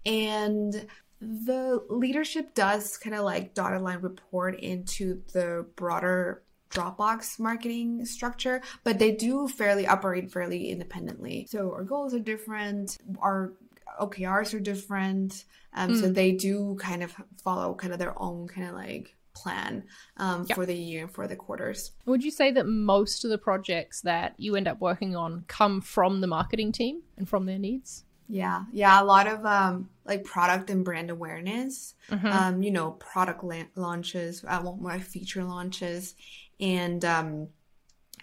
[0.05, 0.87] and
[1.21, 8.61] the leadership does kind of like dotted line report into the broader Dropbox marketing structure,
[8.83, 11.47] but they do fairly operate fairly independently.
[11.49, 13.53] So our goals are different, our
[14.01, 16.01] OKRs are different, um, mm.
[16.01, 19.85] so they do kind of follow kind of their own kind of like plan
[20.16, 20.57] um, yep.
[20.57, 21.92] for the year and for the quarters.
[22.07, 25.81] Would you say that most of the projects that you end up working on come
[25.81, 28.05] from the marketing team and from their needs?
[28.29, 31.94] Yeah, yeah, a lot of um, like product and brand awareness.
[32.11, 32.27] Mm-hmm.
[32.27, 36.14] Um, you know, product la- launches, uh, well, more feature launches,
[36.59, 37.49] and um,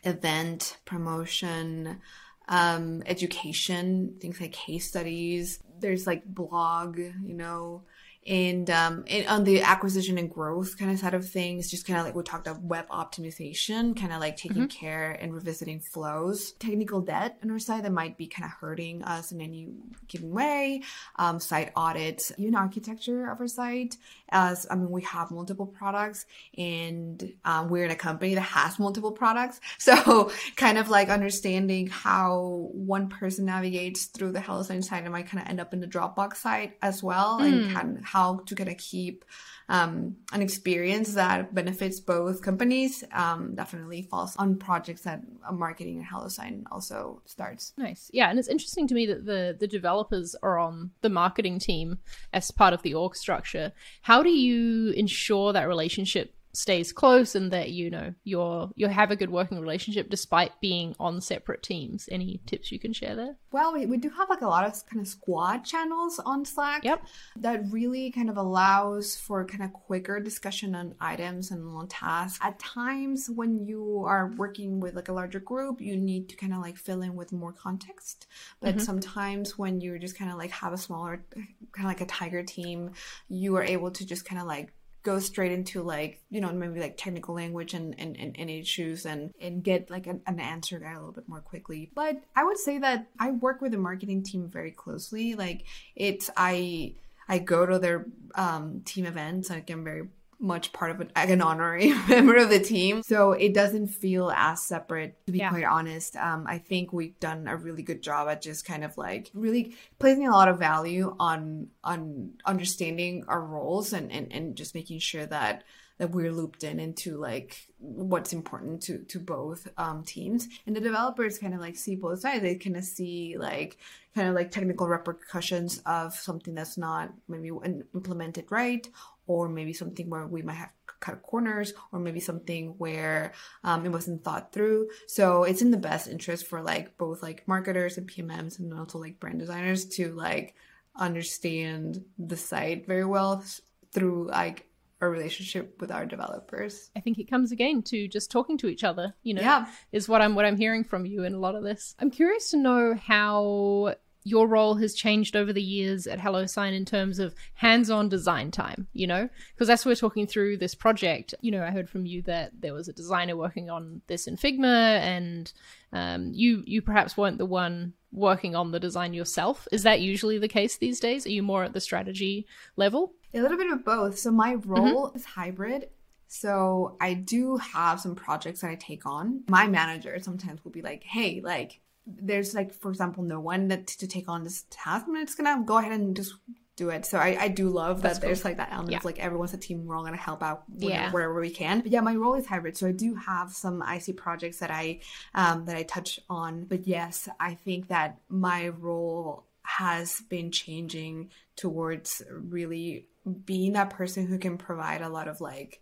[0.04, 2.02] event promotion,
[2.47, 5.60] um, education, things like case studies.
[5.80, 7.84] There's like blog, you know,
[8.27, 11.97] and um and on the acquisition and growth kind of side of things just kind
[11.97, 14.79] of like we talked about web optimization kind of like taking mm-hmm.
[14.79, 19.03] care and revisiting flows technical debt on our side that might be kind of hurting
[19.03, 19.69] us in any
[20.07, 20.84] given way
[21.15, 23.97] um, site audits even architecture of our site
[24.29, 26.27] as i mean we have multiple products
[26.60, 31.88] and um, we're in a company that has multiple products so kind of like understanding
[31.88, 35.79] how one person navigates through the HelloSign site and might kind of end up in
[35.79, 37.47] the dropbox site as well mm.
[37.47, 39.24] and kind of how to kind of keep
[39.69, 45.21] um, an experience that benefits both companies um, definitely falls on projects that
[45.54, 47.71] marketing and HelloSign also starts.
[47.78, 48.12] Nice.
[48.13, 48.30] Yeah.
[48.30, 52.00] And it's interesting to me that the, the developers are on the marketing team
[52.34, 53.71] as part of the org structure.
[54.02, 59.12] How do you ensure that relationship stays close and that you know you're you have
[59.12, 62.10] a good working relationship despite being on separate teams.
[62.12, 63.38] Any tips you can share there?
[63.52, 66.84] Well we, we do have like a lot of kind of squad channels on slack
[66.84, 67.04] yep.
[67.38, 72.40] that really kind of allows for kind of quicker discussion on items and on tasks.
[72.44, 76.54] At times when you are working with like a larger group you need to kind
[76.54, 78.28] of like fill in with more context.
[78.60, 78.80] But mm-hmm.
[78.80, 82.44] sometimes when you just kind of like have a smaller kind of like a tiger
[82.44, 82.92] team
[83.30, 86.80] you are able to just kind of like go straight into like you know maybe
[86.80, 90.78] like technical language and and, and, and issues and and get like an, an answer
[90.78, 91.90] a little bit more quickly.
[91.96, 95.36] But i would say that i work with the marketing team very closely.
[95.36, 96.94] Like it's i
[97.28, 99.50] i go to their um, team events.
[99.50, 100.08] Like i'm very
[100.41, 103.04] much part of an, an honorary member of the team.
[103.04, 105.49] So it doesn't feel as separate, to be yeah.
[105.49, 106.15] quite honest.
[106.15, 109.75] Um, I think we've done a really good job at just kind of like really
[109.99, 114.99] placing a lot of value on on understanding our roles and, and, and just making
[114.99, 115.63] sure that
[116.01, 120.82] that we're looped in into like what's important to to both um, teams and the
[120.82, 123.77] developers kind of like see both sides they kind of see like
[124.15, 127.51] kind of like technical repercussions of something that's not maybe
[127.93, 128.89] implemented right
[129.32, 133.89] or maybe something where we might have cut corners or maybe something where um, it
[133.89, 138.09] wasn't thought through so it's in the best interest for like both like marketers and
[138.09, 140.53] pmms and also like brand designers to like
[140.95, 143.43] understand the site very well
[143.91, 144.67] through like
[145.01, 146.91] a relationship with our developers.
[146.95, 149.65] I think it comes again to just talking to each other, you know, yeah.
[149.91, 151.95] is what I'm what I'm hearing from you in a lot of this.
[151.99, 156.86] I'm curious to know how your role has changed over the years at HelloSign in
[156.86, 159.28] terms of hands-on design time, you know?
[159.53, 162.74] Because as we're talking through this project, you know, I heard from you that there
[162.74, 165.51] was a designer working on this in Figma and
[165.93, 169.67] um, you you perhaps weren't the one working on the design yourself.
[169.72, 171.26] Is that usually the case these days?
[171.26, 172.45] Are you more at the strategy
[172.76, 173.13] level?
[173.34, 174.19] A little bit of both.
[174.19, 175.17] So my role mm-hmm.
[175.17, 175.89] is hybrid.
[176.28, 179.43] So I do have some projects that I take on.
[179.49, 183.88] My manager sometimes will be like, "Hey, like there's like for example no one that
[183.88, 186.34] to take on this task i'm just gonna go ahead and just
[186.76, 188.30] do it so i, I do love That's that cool.
[188.30, 188.97] there's like that element yeah.
[188.97, 191.12] of like everyone's a team we're all gonna help out wherever, yeah.
[191.12, 194.18] wherever we can but yeah my role is hybrid so i do have some ic
[194.18, 194.99] projects that i
[195.36, 201.30] um that i touch on but yes i think that my role has been changing
[201.56, 203.08] towards really
[203.45, 205.82] being that person who can provide a lot of like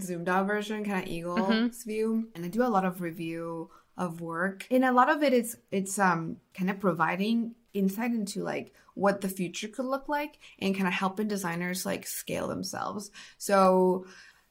[0.00, 1.88] zoomed out version kind of eagle's mm-hmm.
[1.88, 4.66] view and i do a lot of review of work.
[4.70, 9.20] And a lot of it is it's um kind of providing insight into like what
[9.20, 13.10] the future could look like and kind of helping designers like scale themselves.
[13.36, 14.06] So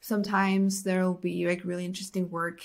[0.06, 2.62] sometimes there'll be like really interesting work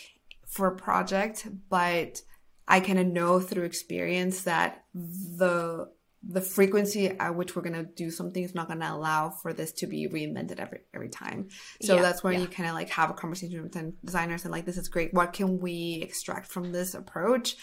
[0.47, 2.20] for a project but
[2.68, 5.89] i kind of know through experience that the
[6.23, 9.53] the frequency at which we're going to do something is not going to allow for
[9.53, 11.49] this to be reinvented every every time.
[11.83, 12.41] So yeah, that's when yeah.
[12.41, 15.14] you kind of like have a conversation with designers and like this is great.
[15.14, 17.57] What can we extract from this approach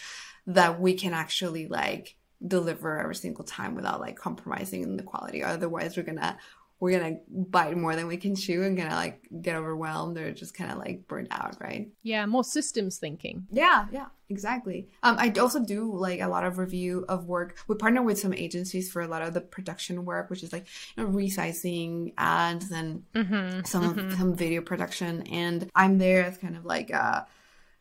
[0.46, 5.42] that we can actually like deliver every single time without like compromising the quality.
[5.42, 6.38] Otherwise, we're gonna
[6.80, 10.54] we're gonna bite more than we can chew and gonna like get overwhelmed or just
[10.54, 11.88] kind of like burn out, right?
[12.02, 13.46] Yeah, more systems thinking.
[13.50, 14.88] Yeah, yeah, exactly.
[15.02, 17.56] Um, I also do like a lot of review of work.
[17.66, 20.66] We partner with some agencies for a lot of the production work, which is like
[20.96, 24.16] you know, resizing ads and mm-hmm, some mm-hmm.
[24.16, 25.22] some video production.
[25.22, 27.26] And I'm there as kind of like a,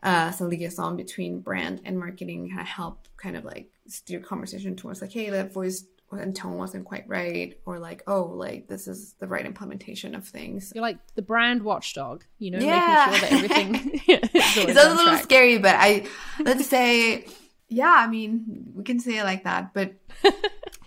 [0.02, 4.76] uh, a liaison between brand and marketing, kind of help kind of like steer conversation
[4.76, 8.88] towards like, hey, that voice and tone wasn't quite right or like oh like this
[8.88, 13.08] is the right implementation of things you're like the brand watchdog you know yeah.
[13.10, 15.24] making sure that everything it's a little track.
[15.24, 16.06] scary but i
[16.40, 17.26] let's say
[17.68, 19.94] yeah i mean we can say it like that but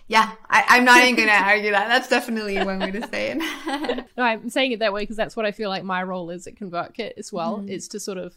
[0.07, 4.07] yeah I, am not even gonna argue that that's definitely one way to say it
[4.17, 6.47] no i'm saying it that way because that's what i feel like my role is
[6.47, 7.69] at convertkit as well mm-hmm.
[7.69, 8.35] is to sort of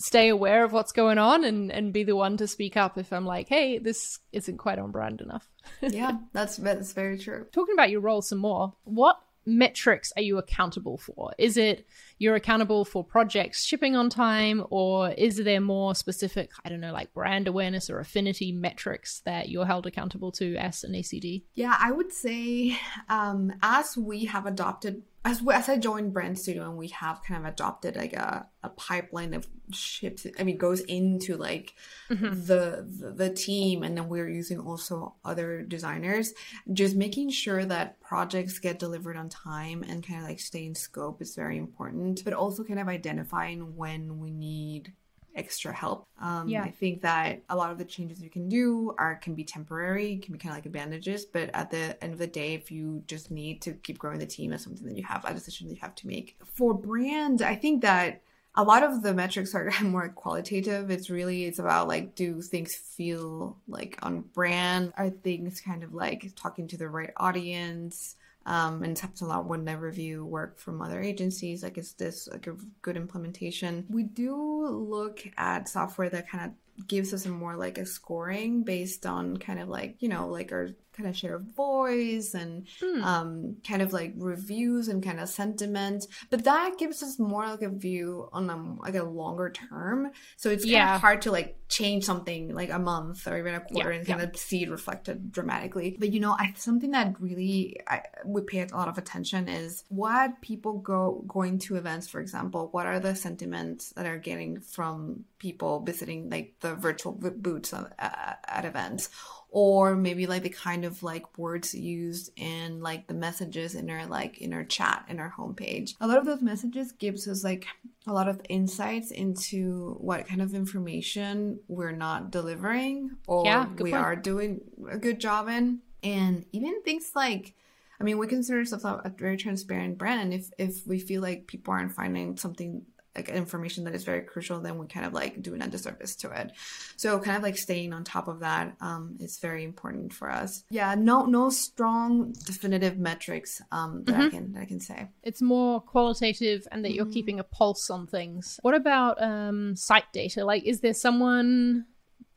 [0.00, 3.12] stay aware of what's going on and and be the one to speak up if
[3.12, 5.48] I'm like, hey, this isn't quite on brand enough.
[5.82, 7.46] yeah, that's that's very true.
[7.52, 11.32] Talking about your role some more, what metrics are you accountable for?
[11.38, 11.86] Is it
[12.18, 16.92] you're accountable for projects shipping on time, or is there more specific, I don't know,
[16.92, 21.44] like brand awareness or affinity metrics that you're held accountable to as an ACD?
[21.54, 22.78] Yeah, I would say
[23.08, 27.44] um, as we have adopted as as I joined Brand Studio and we have kind
[27.44, 30.26] of adopted like a, a pipeline of ships.
[30.38, 31.74] I mean, goes into like
[32.08, 32.40] mm-hmm.
[32.46, 36.32] the, the, the team, and then we're using also other designers.
[36.72, 40.74] Just making sure that projects get delivered on time and kind of like stay in
[40.74, 42.24] scope is very important.
[42.24, 44.94] But also kind of identifying when we need
[45.34, 46.06] extra help.
[46.20, 46.62] Um, yeah.
[46.62, 50.16] I think that a lot of the changes you can do are can be temporary,
[50.18, 53.02] can be kind of like advantages, but at the end of the day, if you
[53.06, 55.74] just need to keep growing the team, as something that you have a decision that
[55.74, 56.36] you have to make.
[56.54, 58.22] For brand, I think that
[58.56, 60.90] a lot of the metrics are more qualitative.
[60.90, 64.92] It's really it's about like do things feel like on brand?
[64.96, 68.16] Are things kind of like talking to the right audience?
[68.46, 71.62] Um, and a lot when I review work from other agencies.
[71.62, 73.86] Like, is this like a good implementation?
[73.88, 76.50] We do look at software that kind of
[76.86, 80.52] gives us a more like a scoring based on kind of like you know like
[80.52, 80.70] our
[81.00, 83.02] kind of share of voice and hmm.
[83.02, 86.06] um, kind of like reviews and kind of sentiment.
[86.30, 90.10] But that gives us more like a view on a, like a longer term.
[90.36, 90.94] So it's kind yeah.
[90.96, 94.06] of hard to like change something like a month or even a quarter yeah, and
[94.06, 94.26] kind yeah.
[94.26, 95.96] of see it reflected dramatically.
[95.98, 99.84] But you know, I something that really I, we pay a lot of attention is
[99.88, 102.68] what people go going to events, for example.
[102.72, 108.38] What are the sentiments that are getting from people visiting like the virtual booths at,
[108.46, 109.08] at events?
[109.52, 114.06] or maybe like the kind of like words used in like the messages in our
[114.06, 117.66] like in our chat in our homepage a lot of those messages gives us like
[118.06, 123.90] a lot of insights into what kind of information we're not delivering or Yeah, we
[123.90, 123.94] point.
[123.94, 124.60] are doing
[124.90, 127.54] a good job in and even things like
[128.00, 131.20] I mean, we consider ourselves a, a very transparent brand, and if if we feel
[131.20, 132.86] like people aren't finding something
[133.16, 136.30] like information that is very crucial, then we kind of like do an disservice to
[136.30, 136.52] it.
[136.96, 140.62] So, kind of like staying on top of that um, is very important for us.
[140.70, 145.08] Yeah, no no strong definitive metrics um, that I can that I can say.
[145.22, 147.12] It's more qualitative and that you're Mm-hmm.
[147.12, 148.58] keeping a pulse on things.
[148.62, 150.44] What about um, site data?
[150.44, 151.86] Like, is there someone,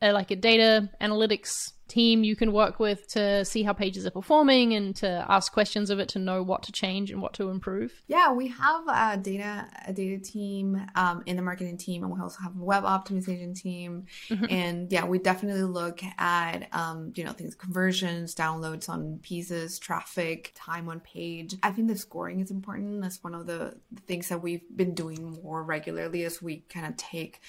[0.02, 4.12] uh, like a data analytics team you can work with to see how pages are
[4.12, 7.50] performing and to ask questions of it to know what to change and what to
[7.50, 8.02] improve?
[8.08, 12.20] Yeah, we have a data a data team um, in the marketing team, and we
[12.20, 14.06] also have a web optimization team.
[14.50, 20.52] And yeah, we definitely look at um, you know things conversions, downloads on pieces, traffic,
[20.56, 21.56] time on page.
[21.64, 23.02] I think the scoring is important.
[23.02, 23.76] That's one of the
[24.08, 27.42] things that we've been doing more regularly as we kind of take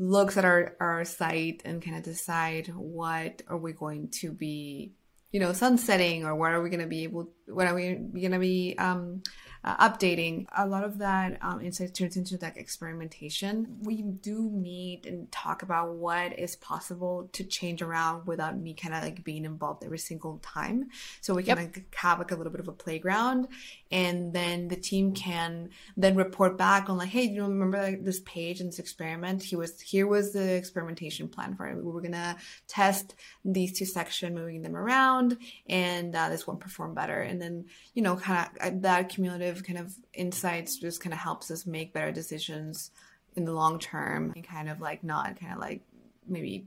[0.00, 4.92] looks at our, our site and kind of decide what are we going to be
[5.30, 8.32] you know sunsetting or what are we going to be able what are we going
[8.32, 9.22] to be um,
[9.62, 10.46] uh, updating.
[10.56, 13.78] A lot of that um, insight turns into like experimentation.
[13.82, 18.94] We do meet and talk about what is possible to change around without me kind
[18.94, 20.88] of like being involved every single time.
[21.20, 21.56] So we Yep.
[21.56, 23.48] kind of have like a little bit of a playground
[23.90, 28.20] and then the team can then report back on like hey you remember like this
[28.20, 29.42] page and this experiment?
[29.42, 31.76] He was here was the experimentation plan for it.
[31.76, 32.36] We were gonna
[32.68, 33.14] test
[33.44, 35.38] these two sections moving them around
[35.68, 37.20] and uh, this one performed better.
[37.20, 41.50] And then you know kind of that cumulative kind of insights just kind of helps
[41.50, 42.90] us make better decisions
[43.36, 45.82] in the long term and kind of like not kind of like
[46.26, 46.66] maybe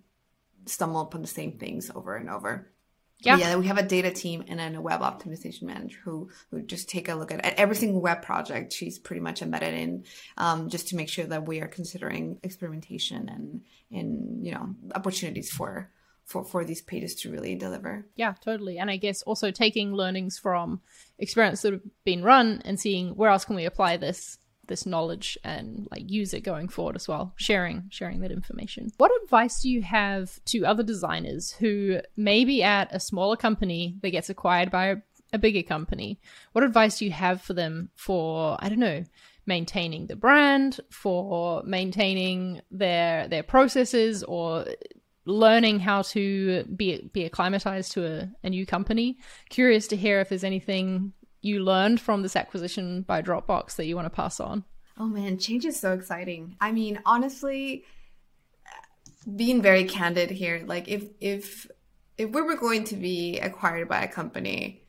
[0.65, 2.72] stumble upon the same things over and over
[3.24, 3.38] Yeah.
[3.38, 6.89] yeah, we have a data team and then a web optimization manager who who just
[6.89, 8.74] take a look at, at every single web project.
[8.74, 10.05] She's pretty much embedded in,
[10.38, 13.61] um, just to make sure that we are considering experimentation and
[13.91, 15.89] and you know opportunities for
[16.26, 18.05] for for these pages to really deliver.
[18.15, 18.78] Yeah, totally.
[18.78, 20.82] And I guess also taking learnings from
[21.17, 24.38] experiments that have been run and seeing where else can we apply this
[24.68, 27.34] this knowledge and like use it going forward as well.
[27.36, 28.91] Sharing sharing that information.
[28.97, 33.97] What advice do you have to other designers who may be at a smaller company
[34.01, 34.95] that gets acquired by
[35.34, 36.20] a, bigger company?
[36.51, 39.03] What advice do you have for them for I don't know,
[39.45, 44.66] maintaining the brand, for maintaining their their processes or
[45.26, 49.18] learning how to be be acclimatized to a, a new company.
[49.49, 53.95] Curious to hear if there's anything you learned from this acquisition by Dropbox that you
[53.95, 54.63] want to pass on.
[54.97, 56.55] Oh man, change is so exciting.
[56.61, 57.83] I mean, honestly,
[59.35, 61.67] being very candid here, like if if
[62.17, 64.83] if we were going to be acquired by a company,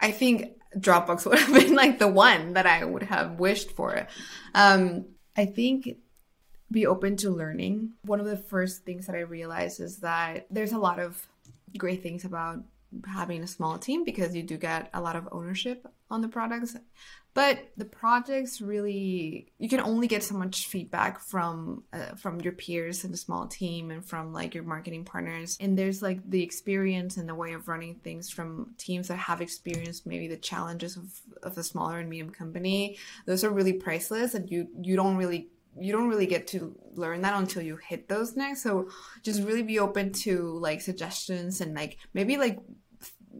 [0.00, 4.06] I think Dropbox would have been like the one that I would have wished for.
[4.54, 5.96] Um, I think
[6.70, 7.92] be open to learning.
[8.02, 11.26] One of the first things that I realized is that there's a lot of
[11.76, 12.60] great things about
[13.06, 16.76] having a small team because you do get a lot of ownership on the products.
[17.34, 22.54] But the projects really, you can only get so much feedback from uh, from your
[22.54, 25.58] peers in a small team and from like your marketing partners.
[25.60, 29.42] And there's like the experience and the way of running things from teams that have
[29.42, 32.96] experienced maybe the challenges of, of a smaller and medium company.
[33.26, 37.20] Those are really priceless, and you you don't really you don't really get to learn
[37.22, 38.62] that until you hit those next.
[38.62, 38.88] So
[39.22, 42.58] just really be open to like suggestions and like maybe like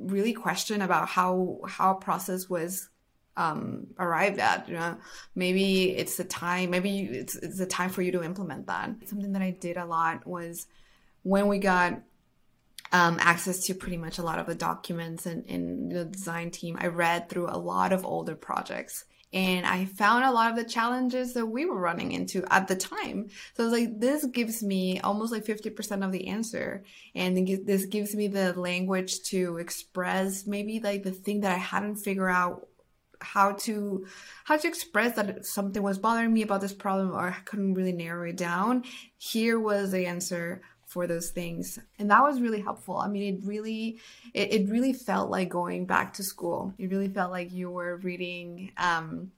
[0.06, 2.88] really question about how how process was
[3.36, 4.96] um arrived at you know?
[5.34, 8.90] Maybe it's the time maybe it's it's the time for you to implement that.
[9.06, 10.66] Something that i did a lot was
[11.22, 12.00] when we got
[12.92, 16.76] um, access to pretty much a lot of the documents and in the design team
[16.80, 20.64] i read through a lot of older projects and I found a lot of the
[20.64, 23.28] challenges that we were running into at the time.
[23.54, 26.84] So I was like, this gives me almost like 50% of the answer.
[27.14, 31.96] And this gives me the language to express maybe like the thing that I hadn't
[31.96, 32.68] figured out
[33.22, 34.06] how to
[34.44, 37.92] how to express that something was bothering me about this problem or I couldn't really
[37.92, 38.84] narrow it down.
[39.16, 41.78] Here was the answer for those things.
[41.98, 42.96] And that was really helpful.
[42.96, 43.98] I mean it really
[44.32, 46.72] it, it really felt like going back to school.
[46.78, 49.32] It really felt like you were reading um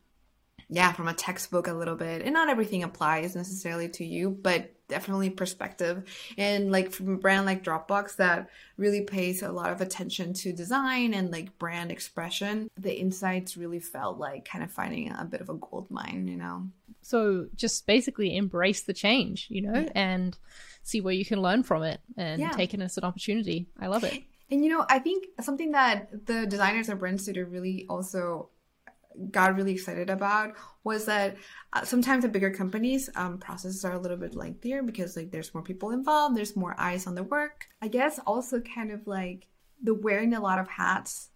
[0.70, 2.22] yeah, from a textbook a little bit.
[2.22, 6.04] And not everything applies necessarily to you, but definitely perspective.
[6.36, 10.52] And like from a brand like Dropbox that really pays a lot of attention to
[10.52, 15.40] design and like brand expression, the insights really felt like kind of finding a bit
[15.40, 16.68] of a gold mine, you know?
[17.02, 19.92] So just basically embrace the change, you know, yeah.
[19.94, 20.36] and
[20.82, 22.50] see where you can learn from it and yeah.
[22.50, 23.68] take it as an opportunity.
[23.78, 24.22] I love it.
[24.50, 28.48] And you know, I think something that the designers of Brand Studio really also
[29.30, 30.54] got really excited about
[30.84, 31.36] was that
[31.72, 35.52] uh, sometimes at bigger companies um, processes are a little bit lengthier because like there's
[35.54, 39.48] more people involved there's more eyes on the work i guess also kind of like
[39.82, 41.30] the wearing a lot of hats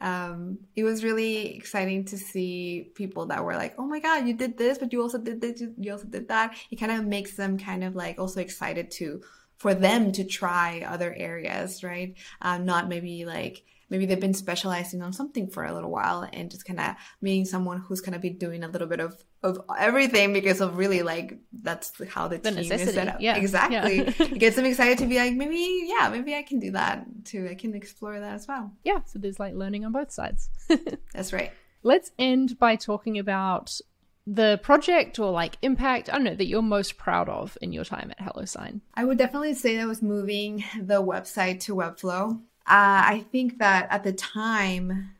[0.00, 4.34] um, it was really exciting to see people that were like, "Oh my god, you
[4.34, 7.36] did this, but you also did this, you also did that." It kind of makes
[7.36, 9.22] them kind of like also excited to
[9.56, 12.14] for them to try other areas, right?
[12.42, 16.50] Um, not maybe like maybe they've been specializing on something for a little while and
[16.50, 19.60] just kind of meeting someone who's going to be doing a little bit of of
[19.78, 22.88] everything because of really like that's how the, the team necessity.
[22.88, 23.20] is set up.
[23.20, 23.36] Yeah.
[23.36, 23.98] Exactly.
[23.98, 24.12] Yeah.
[24.18, 27.46] it gets them excited to be like, maybe, yeah, maybe I can do that too.
[27.50, 28.72] I can explore that as well.
[28.84, 29.00] Yeah.
[29.04, 30.48] So there's like learning on both sides.
[31.12, 31.52] that's right.
[31.82, 33.78] Let's end by talking about
[34.26, 37.84] the project or like impact, I don't know, that you're most proud of in your
[37.84, 38.80] time at HelloSign.
[38.94, 42.40] I would definitely say that was moving the website to Webflow.
[42.66, 45.10] Uh, I think that at the time,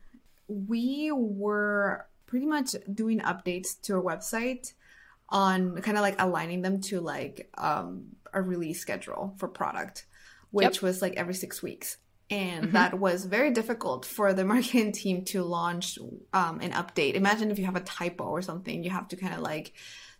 [0.47, 4.73] we were pretty much doing updates to our website
[5.29, 10.05] on kind of like aligning them to like um, a release schedule for product,
[10.51, 10.81] which yep.
[10.81, 11.97] was like every six weeks.
[12.31, 12.73] And mm-hmm.
[12.73, 15.99] that was very difficult for the marketing team to launch
[16.33, 17.13] um, an update.
[17.13, 19.73] Imagine if you have a typo or something, you have to kind of like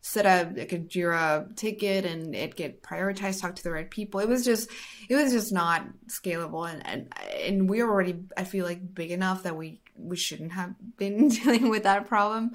[0.05, 4.19] set up like a Jira ticket and it get prioritized, talk to the right people.
[4.19, 4.69] It was just,
[5.09, 6.71] it was just not scalable.
[6.71, 10.75] And, and, and we're already, I feel like big enough that we, we shouldn't have
[10.97, 12.51] been dealing with that problem.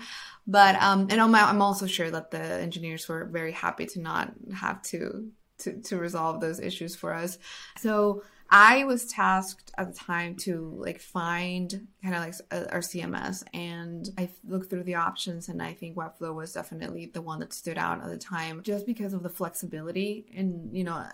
[0.46, 4.32] But, um, and I'm, I'm also sure that the engineers were very happy to not
[4.54, 7.36] have to, to, to resolve those issues for us.
[7.78, 8.22] So,
[8.52, 13.44] I was tasked at the time to like find kind of like uh, our CMS
[13.54, 17.52] and I looked through the options and I think Webflow was definitely the one that
[17.52, 21.04] stood out at the time just because of the flexibility and you know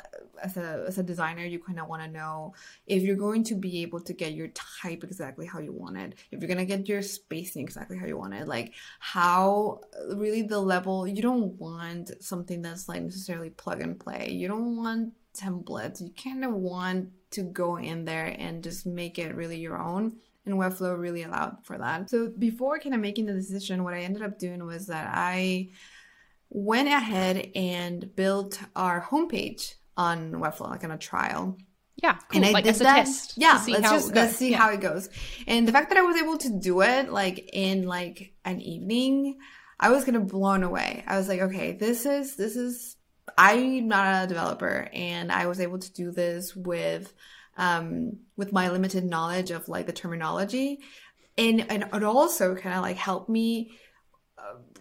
[0.42, 2.54] as a as a designer you kind of want to know
[2.86, 6.14] if you're going to be able to get your type exactly how you want it
[6.30, 9.80] if you're going to get your spacing exactly how you want it like how
[10.14, 14.30] really the level you don't want something that's like necessarily plug and play.
[14.30, 19.18] You don't want templates you kind of want to go in there and just make
[19.18, 20.16] it really your own.
[20.44, 22.08] And Webflow really allowed for that.
[22.08, 25.70] So before kind of making the decision, what I ended up doing was that I
[26.50, 31.56] went ahead and built our homepage on Webflow, like on a trial.
[31.96, 32.36] Yeah, cool.
[32.36, 33.08] and I like did that.
[33.36, 34.58] Yeah, let's just let's see yeah.
[34.58, 35.08] how it goes.
[35.46, 39.38] And the fact that I was able to do it like in like an evening,
[39.80, 41.04] I was kind of blown away.
[41.06, 42.95] I was like, okay, this is this is
[43.36, 47.12] I'm not a developer, and I was able to do this with
[47.56, 50.80] um, with my limited knowledge of like the terminology,
[51.36, 53.78] and and it also kind of like helped me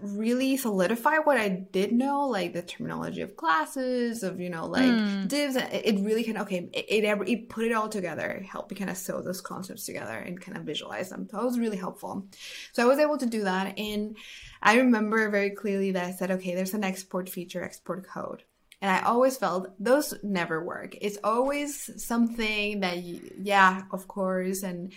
[0.01, 4.84] really solidify what I did know, like the terminology of classes, of you know, like
[4.84, 5.28] mm.
[5.28, 5.55] divs.
[5.55, 6.70] It, really kind of okay.
[6.74, 8.30] It, it, it put it all together.
[8.30, 11.28] It helped me kind of sew those concepts together and kind of visualize them.
[11.32, 12.28] So it was really helpful.
[12.74, 14.18] So I was able to do that, and
[14.61, 18.43] I remember very clearly that I said, okay, there's an export feature, export code.
[18.82, 20.97] And I always felt those never work.
[21.01, 24.91] It's always something that, you, yeah, of course, and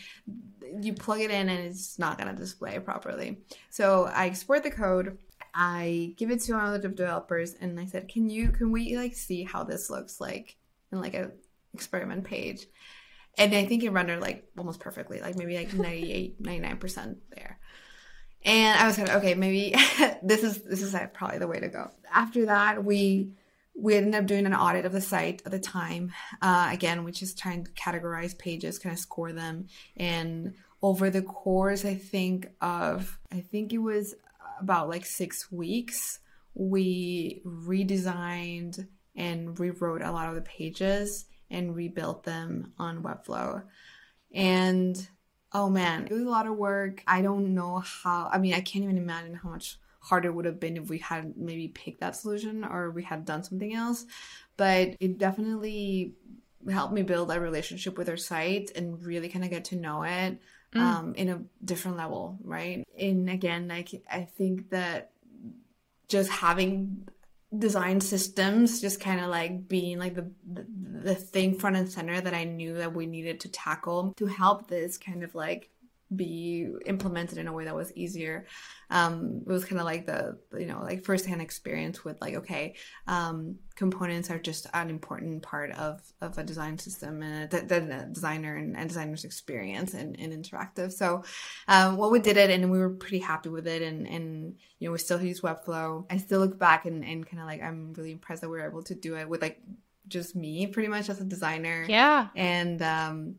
[0.80, 3.38] you plug it in and it's not going to display properly.
[3.70, 5.18] So I export the code.
[5.54, 8.96] I give it to one of the developers and I said, can you, can we
[8.96, 10.56] like see how this looks like
[10.92, 11.32] in like a
[11.74, 12.66] experiment page?
[13.36, 17.58] And I think it rendered like almost perfectly, like maybe like 98, 99% there.
[18.44, 19.74] And I was of, okay, maybe
[20.22, 21.90] this is, this is like probably the way to go.
[22.12, 23.32] After that, we,
[23.78, 26.12] we ended up doing an audit of the site at the time.
[26.42, 29.68] Uh, again, we just trying to categorize pages, kind of score them.
[29.96, 34.14] And over the course, I think of, I think it was
[34.60, 36.18] about like six weeks,
[36.54, 43.62] we redesigned and rewrote a lot of the pages and rebuilt them on Webflow.
[44.34, 45.08] And
[45.52, 47.02] oh man, it was a lot of work.
[47.06, 50.60] I don't know how, I mean, I can't even imagine how much harder would have
[50.60, 54.06] been if we had maybe picked that solution or we had done something else.
[54.56, 56.14] But it definitely
[56.70, 60.02] helped me build a relationship with our site and really kind of get to know
[60.02, 60.38] it
[60.74, 60.80] mm.
[60.80, 62.84] um, in a different level, right?
[62.98, 65.12] And again, like I think that
[66.08, 67.08] just having
[67.56, 70.66] design systems just kind of like being like the, the,
[71.02, 74.68] the thing front and center that I knew that we needed to tackle to help
[74.68, 75.70] this kind of like
[76.14, 78.46] be implemented in a way that was easier.
[78.90, 82.76] Um, it was kind of like the you know like firsthand experience with like okay,
[83.06, 88.08] um, components are just an important part of of a design system and the, the
[88.10, 90.92] designer and, and, designer's experience and, and interactive.
[90.92, 91.22] So,
[91.68, 94.88] um, well, we did it and we were pretty happy with it and and you
[94.88, 96.06] know we still use Webflow.
[96.10, 98.66] I still look back and and kind of like I'm really impressed that we were
[98.66, 99.60] able to do it with like
[100.08, 101.84] just me pretty much as a designer.
[101.86, 102.28] Yeah.
[102.34, 103.34] And um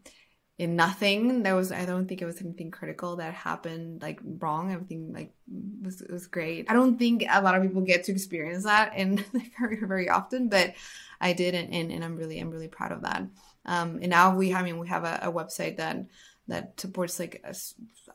[0.59, 1.41] in nothing.
[1.41, 4.73] There was I don't think it was anything critical that happened like wrong.
[4.73, 5.33] Everything like
[5.81, 6.69] was was great.
[6.69, 9.23] I don't think a lot of people get to experience that in
[9.59, 10.73] very very often, but
[11.21, 13.23] I did and, and, and I'm really I'm really proud of that.
[13.65, 16.05] Um and now we I mean we have a, a website that
[16.49, 17.55] that supports like a,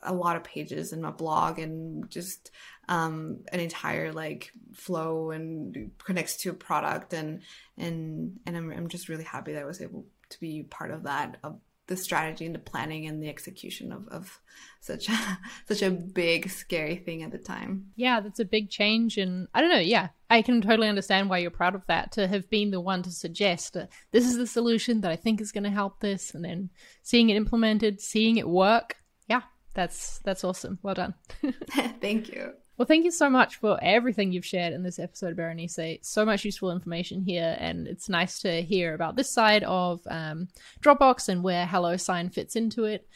[0.03, 2.51] a, lot of pages and a blog and just
[2.89, 7.41] um, an entire like flow and connects to a product and
[7.77, 11.03] and and I'm, I'm just really happy that I was able to be part of
[11.03, 14.39] that of the strategy and the planning and the execution of, of
[14.81, 17.87] such a such a big scary thing at the time.
[17.95, 20.09] Yeah that's a big change and i don't know yeah.
[20.27, 23.11] I can totally understand why you're proud of that to have been the one to
[23.11, 26.43] suggest uh, this is the solution that i think is going to help this and
[26.43, 26.71] then
[27.03, 28.95] seeing it implemented seeing it work.
[29.27, 29.41] Yeah
[29.73, 30.79] that's that's awesome.
[30.81, 31.13] Well done.
[32.01, 35.99] Thank you well, thank you so much for everything you've shared in this episode, Berenice.
[36.01, 40.49] So much useful information here, and it's nice to hear about this side of um,
[40.81, 43.07] Dropbox and where HelloSign fits into it.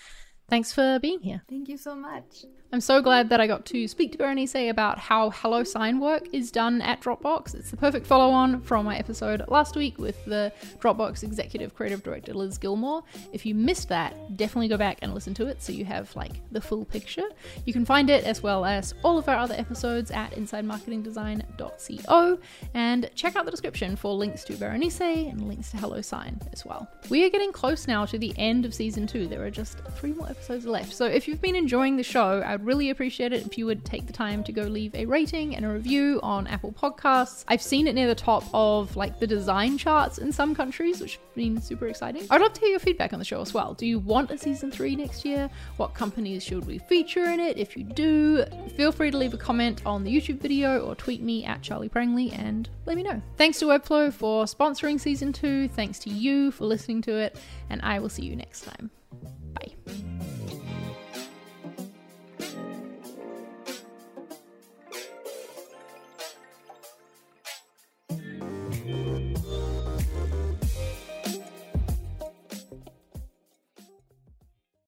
[0.50, 1.44] Thanks for being here.
[1.48, 2.46] Thank you so much.
[2.72, 6.52] I'm so glad that I got to speak to Berenice about how HelloSign work is
[6.52, 7.56] done at Dropbox.
[7.56, 12.04] It's the perfect follow on from my episode last week with the Dropbox Executive Creative
[12.04, 13.04] Director Liz Gilmore.
[13.34, 16.34] If you missed that, definitely go back and listen to it so you have like
[16.52, 17.28] the full picture.
[17.66, 22.40] You can find it as well as all of our other episodes at insidemarketingdesign.co
[22.76, 26.88] and check out the description for links to Berenice and links to HelloSign as well.
[27.10, 29.26] We are getting close now to the end of season two.
[29.26, 30.94] There are just three more episodes left.
[30.94, 33.86] So if you've been enjoying the show, I I'd really appreciate it if you would
[33.86, 37.46] take the time to go leave a rating and a review on Apple Podcasts.
[37.48, 41.14] I've seen it near the top of like the design charts in some countries, which
[41.14, 42.24] has been super exciting.
[42.30, 43.76] I'd love to hear your feedback on the show as well.
[43.76, 45.50] Do you want a season three next year?
[45.78, 47.58] What companies should we feature in it?
[47.58, 48.44] If you do,
[48.76, 51.88] feel free to leave a comment on the YouTube video or tweet me at Charlie
[51.88, 53.22] Prangley and let me know.
[53.38, 55.70] Thanks to Webflow for sponsoring season two.
[55.70, 57.38] Thanks to you for listening to it,
[57.70, 58.92] and I will see you next time.